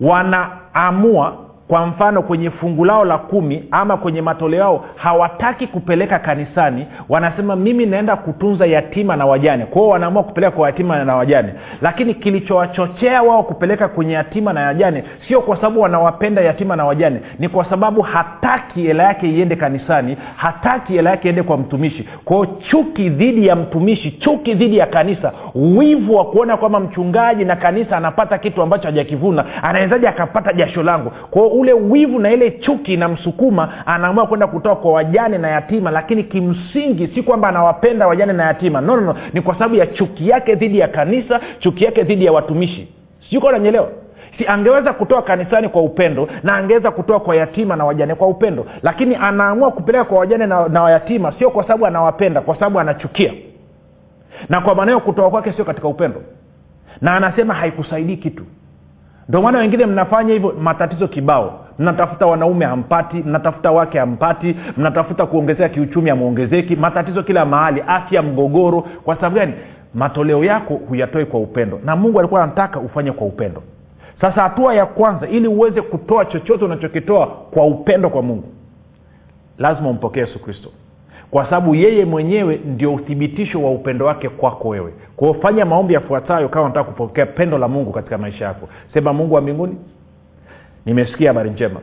wanaamua 0.00 1.36
kwa 1.68 1.86
mfano 1.86 2.22
kwenye 2.22 2.50
fungu 2.50 2.84
lao 2.84 3.04
la 3.04 3.18
kumi 3.18 3.64
ama 3.70 3.96
kwenye 3.96 4.22
matoleo 4.22 4.60
yao 4.60 4.84
hawataki 4.96 5.66
kupeleka 5.66 6.18
kanisani. 6.18 6.86
Wanasema 7.08 7.56
mimi 7.56 7.86
naenda 7.86 8.16
kutunza 8.16 8.66
yatima 8.66 9.16
na 9.16 9.26
wajane. 9.26 9.64
Kwao 9.66 9.88
wanaamua 9.88 10.22
kupeleka 10.22 10.56
kwa 10.56 10.66
yatima 10.68 11.04
na 11.04 11.16
wajane. 11.16 11.52
Lakini 11.82 12.14
kilichowachochea 12.14 13.22
wao 13.22 13.42
kupeleka 13.42 13.88
kwenye 13.88 14.12
yatima 14.12 14.52
na 14.52 14.66
wajane 14.66 15.04
sio 15.28 15.40
kwa 15.40 15.56
sababu 15.56 15.80
wanawapenda 15.80 16.42
yatima 16.42 16.76
na 16.76 16.84
wajane 16.84 17.20
ni 17.38 17.48
kwa 17.48 17.64
sababu 17.64 18.02
hataki 18.02 18.82
hela 18.82 19.02
yake 19.02 19.28
iende 19.30 19.56
kanisani 19.56 20.16
hataki 20.36 20.92
hela 20.92 21.10
yake 21.10 21.28
iende 21.28 21.42
kwa 21.42 21.56
mtumishi. 21.58 22.08
Kwao 22.24 22.46
chuki 22.46 23.08
dhidi 23.10 23.46
ya 23.46 23.56
mtumishi 23.56 24.10
chuki 24.10 24.54
dhidi 24.54 24.76
ya 24.78 24.86
kanisa 24.86 25.32
wivu 25.54 26.14
wa 26.16 26.24
kuona 26.24 26.56
kwamba 26.56 26.80
mchungaji 26.80 27.44
na 27.44 27.56
kanisa 27.56 27.96
anapata 27.96 28.38
kitu 28.38 28.62
ambacho 28.62 28.88
hajakivuna 28.88 29.44
anawezaji 29.62 30.06
akapata 30.06 30.52
jasho 30.52 30.82
langu? 30.82 31.10
Kwao 31.30 31.48
ule 31.60 31.72
wivu 31.72 32.18
na 32.18 32.30
ile 32.32 32.50
chuki 32.50 32.94
inamsukuma 32.94 33.86
anaamua 33.86 34.26
kwenda 34.26 34.46
kutoa 34.46 34.76
kwa 34.76 34.92
wajane 34.92 35.38
na 35.38 35.48
yatima 35.48 35.90
lakini 35.90 36.24
kimsingi 36.24 37.06
si 37.14 37.22
kwamba 37.22 37.48
anawapenda 37.48 38.06
wajane 38.06 38.32
na 38.32 38.44
yatima. 38.44 38.80
No, 38.80 38.96
no, 38.96 39.02
no. 39.02 39.14
ni 39.32 39.40
kwa 39.40 39.54
sababu 39.54 39.74
ya 39.74 39.86
chuki 39.86 40.28
yake 40.28 40.54
dhidi 40.54 40.78
ya 40.78 40.88
kanisa 40.88 41.40
chuki 41.58 41.84
yake 41.84 42.02
dhidi 42.02 42.24
ya 42.24 42.32
watumishi. 42.32 42.88
Siuko 43.30 43.46
unanyelewa 43.46 43.88
si 44.38 44.46
angeweza 44.46 44.92
kutoa 44.92 45.22
kanisani 45.22 45.68
kwa 45.68 45.82
upendo 45.82 46.28
na 46.42 46.56
angeweza 46.56 46.90
kutoa 46.90 47.20
kwa 47.20 47.36
yatima 47.36 47.76
na 47.76 47.84
wajane 47.84 48.14
kwa 48.14 48.28
upendo. 48.28 48.66
Lakini 48.82 49.14
anaamua 49.20 49.70
kupeleka 49.70 50.04
kwa 50.04 50.18
wajane 50.18 50.46
na, 50.46 50.68
na 50.68 50.82
wayatima 50.82 51.32
sio 51.38 51.50
kwa 51.50 51.62
sababu 51.62 51.86
anawapenda 51.86 52.40
kwa 52.40 52.54
sababu 52.54 52.80
anachukia. 52.80 53.32
Na 54.48 54.60
kwa 54.60 54.74
maana 54.74 54.90
hiyo 54.92 55.00
kutoa 55.00 55.30
kwake 55.30 55.52
sio 55.52 55.64
katika 55.64 55.88
upendo. 55.88 56.22
Na 57.00 57.16
anasema 57.16 57.54
haikusaidii 57.54 58.16
kitu 58.16 58.44
ndio 59.28 59.42
maana 59.42 59.58
wengine 59.58 59.86
mnafanya 59.86 60.32
hivyo 60.32 60.54
matatizo 60.60 61.08
kibao. 61.08 61.64
Mnatafuta 61.78 62.26
wanaume 62.26 62.64
hampati 62.64 63.16
mnatafuta 63.16 63.70
wake 63.70 63.98
hampati 63.98 64.56
mnatafuta 64.76 65.26
kuongezeka 65.26 65.68
kiuchumi 65.68 66.10
amwongezeki 66.10 66.76
matatizo 66.76 67.22
kila 67.22 67.44
mahali 67.44 67.82
afya 67.86 68.22
mgogoro. 68.22 68.80
Kwa 68.80 69.14
sababu 69.16 69.36
gani? 69.36 69.52
Matoleo 69.94 70.44
yako 70.44 70.74
huyatoi 70.74 71.24
kwa 71.24 71.40
upendo 71.40 71.80
na 71.84 71.96
mungu 71.96 72.18
alikuwa 72.18 72.42
anataka 72.42 72.80
ufanye 72.80 73.12
kwa 73.12 73.26
upendo. 73.26 73.62
Sasa 74.20 74.42
hatua 74.42 74.74
ya 74.74 74.86
kwanza 74.86 75.28
ili 75.28 75.48
uweze 75.48 75.82
kutoa 75.82 76.24
chochote 76.24 76.64
unachokitoa 76.64 77.26
kwa 77.26 77.66
upendo 77.66 78.10
kwa 78.10 78.22
mungu 78.22 78.48
lazima 79.58 79.88
umpokee 79.90 80.20
yesu 80.20 80.38
kristo 80.42 80.68
kwa 81.30 81.44
sababu 81.44 81.74
yeye 81.74 82.04
mwenyewe 82.04 82.60
ndio 82.64 82.94
uthibitisho 82.94 83.62
wa 83.62 83.70
upendo 83.70 84.06
wake 84.06 84.28
kwako 84.28 84.68
wewe. 84.68 84.92
Kwao 85.16 85.34
fanya 85.34 85.64
maombi 85.64 85.94
yafuatayo 85.94 86.48
kama 86.48 86.64
unataka 86.64 86.90
kupokea 86.90 87.26
pendo 87.26 87.58
la 87.58 87.68
mungu 87.68 87.92
katika 87.92 88.18
maisha 88.18 88.44
yako. 88.44 88.68
Sema 88.94 89.12
mungu 89.12 89.34
wa 89.34 89.40
mbinguni 89.40 89.76
nimesikia 90.86 91.30
habari 91.30 91.50
njema. 91.50 91.80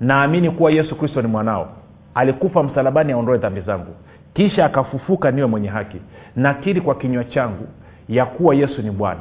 Naamini 0.00 0.50
kuwa 0.50 0.70
yesu 0.70 0.96
kristo 0.96 1.22
ni 1.22 1.28
mwanao. 1.28 1.68
Alikufa 2.14 2.62
msalabani 2.62 3.12
aondoe 3.12 3.38
dhambi 3.38 3.60
zangu. 3.60 3.94
Kisha 4.34 4.64
akafufuka 4.64 5.30
niwe 5.30 5.46
mwenye 5.46 5.68
haki. 5.68 5.96
Nakiri 6.36 6.80
kwa 6.80 6.94
kinywa 6.94 7.24
changu 7.24 7.66
ya 8.08 8.26
kuwa 8.26 8.54
yesu 8.54 8.82
ni 8.82 8.90
bwana. 8.90 9.20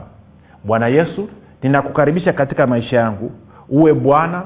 Bwana 0.64 0.88
yesu 0.88 1.30
ninakukaribisha 1.64 2.34
katika 2.34 2.68
maisha 2.68 2.98
yangu. 2.98 3.32
Uwe 3.70 3.94
bwana 3.94 4.44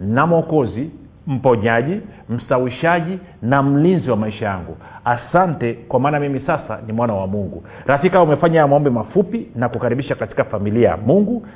na 0.00 0.26
mwokozi 0.26 0.90
mponyaji 1.26 2.00
mstawishaji 2.28 3.18
na 3.42 3.62
mlinzi 3.62 4.10
wa 4.10 4.16
maisha 4.16 4.46
yangu. 4.46 4.76
Asante 5.04 5.72
kwa 5.74 6.00
maana 6.00 6.20
mimi 6.20 6.40
sasa 6.46 6.78
ni 6.86 6.92
mwana 6.92 7.14
wa 7.14 7.26
mungu. 7.26 7.64
Rafika 7.86 8.22
umefanya 8.22 8.58
ya 8.60 8.66
maombi 8.68 8.90
mafupi 8.90 9.46
na 9.54 9.68
kukaribisha 9.68 10.14
katika 10.14 10.44
familia 10.44 10.88
ya 10.88 10.96
mungu. 10.96 11.46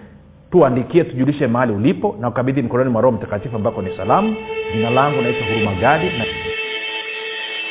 Tuandikie 0.51 1.05
tujulishe 1.05 1.47
mahali 1.47 1.73
ulipo 1.73 2.17
na 2.21 2.29
ukabidhi 2.29 2.63
mkononi 2.63 2.91
mwa 2.91 3.03
roho 3.03 3.17
mtakatifu 3.17 3.57
ambako 3.57 3.83
ni 3.83 3.97
salamu. 3.97 4.35
Jina 4.75 4.91
langu 4.91 5.23
naitwa 5.23 5.47
huruma 5.47 5.75
gadi 5.81 6.05
na 6.07 6.25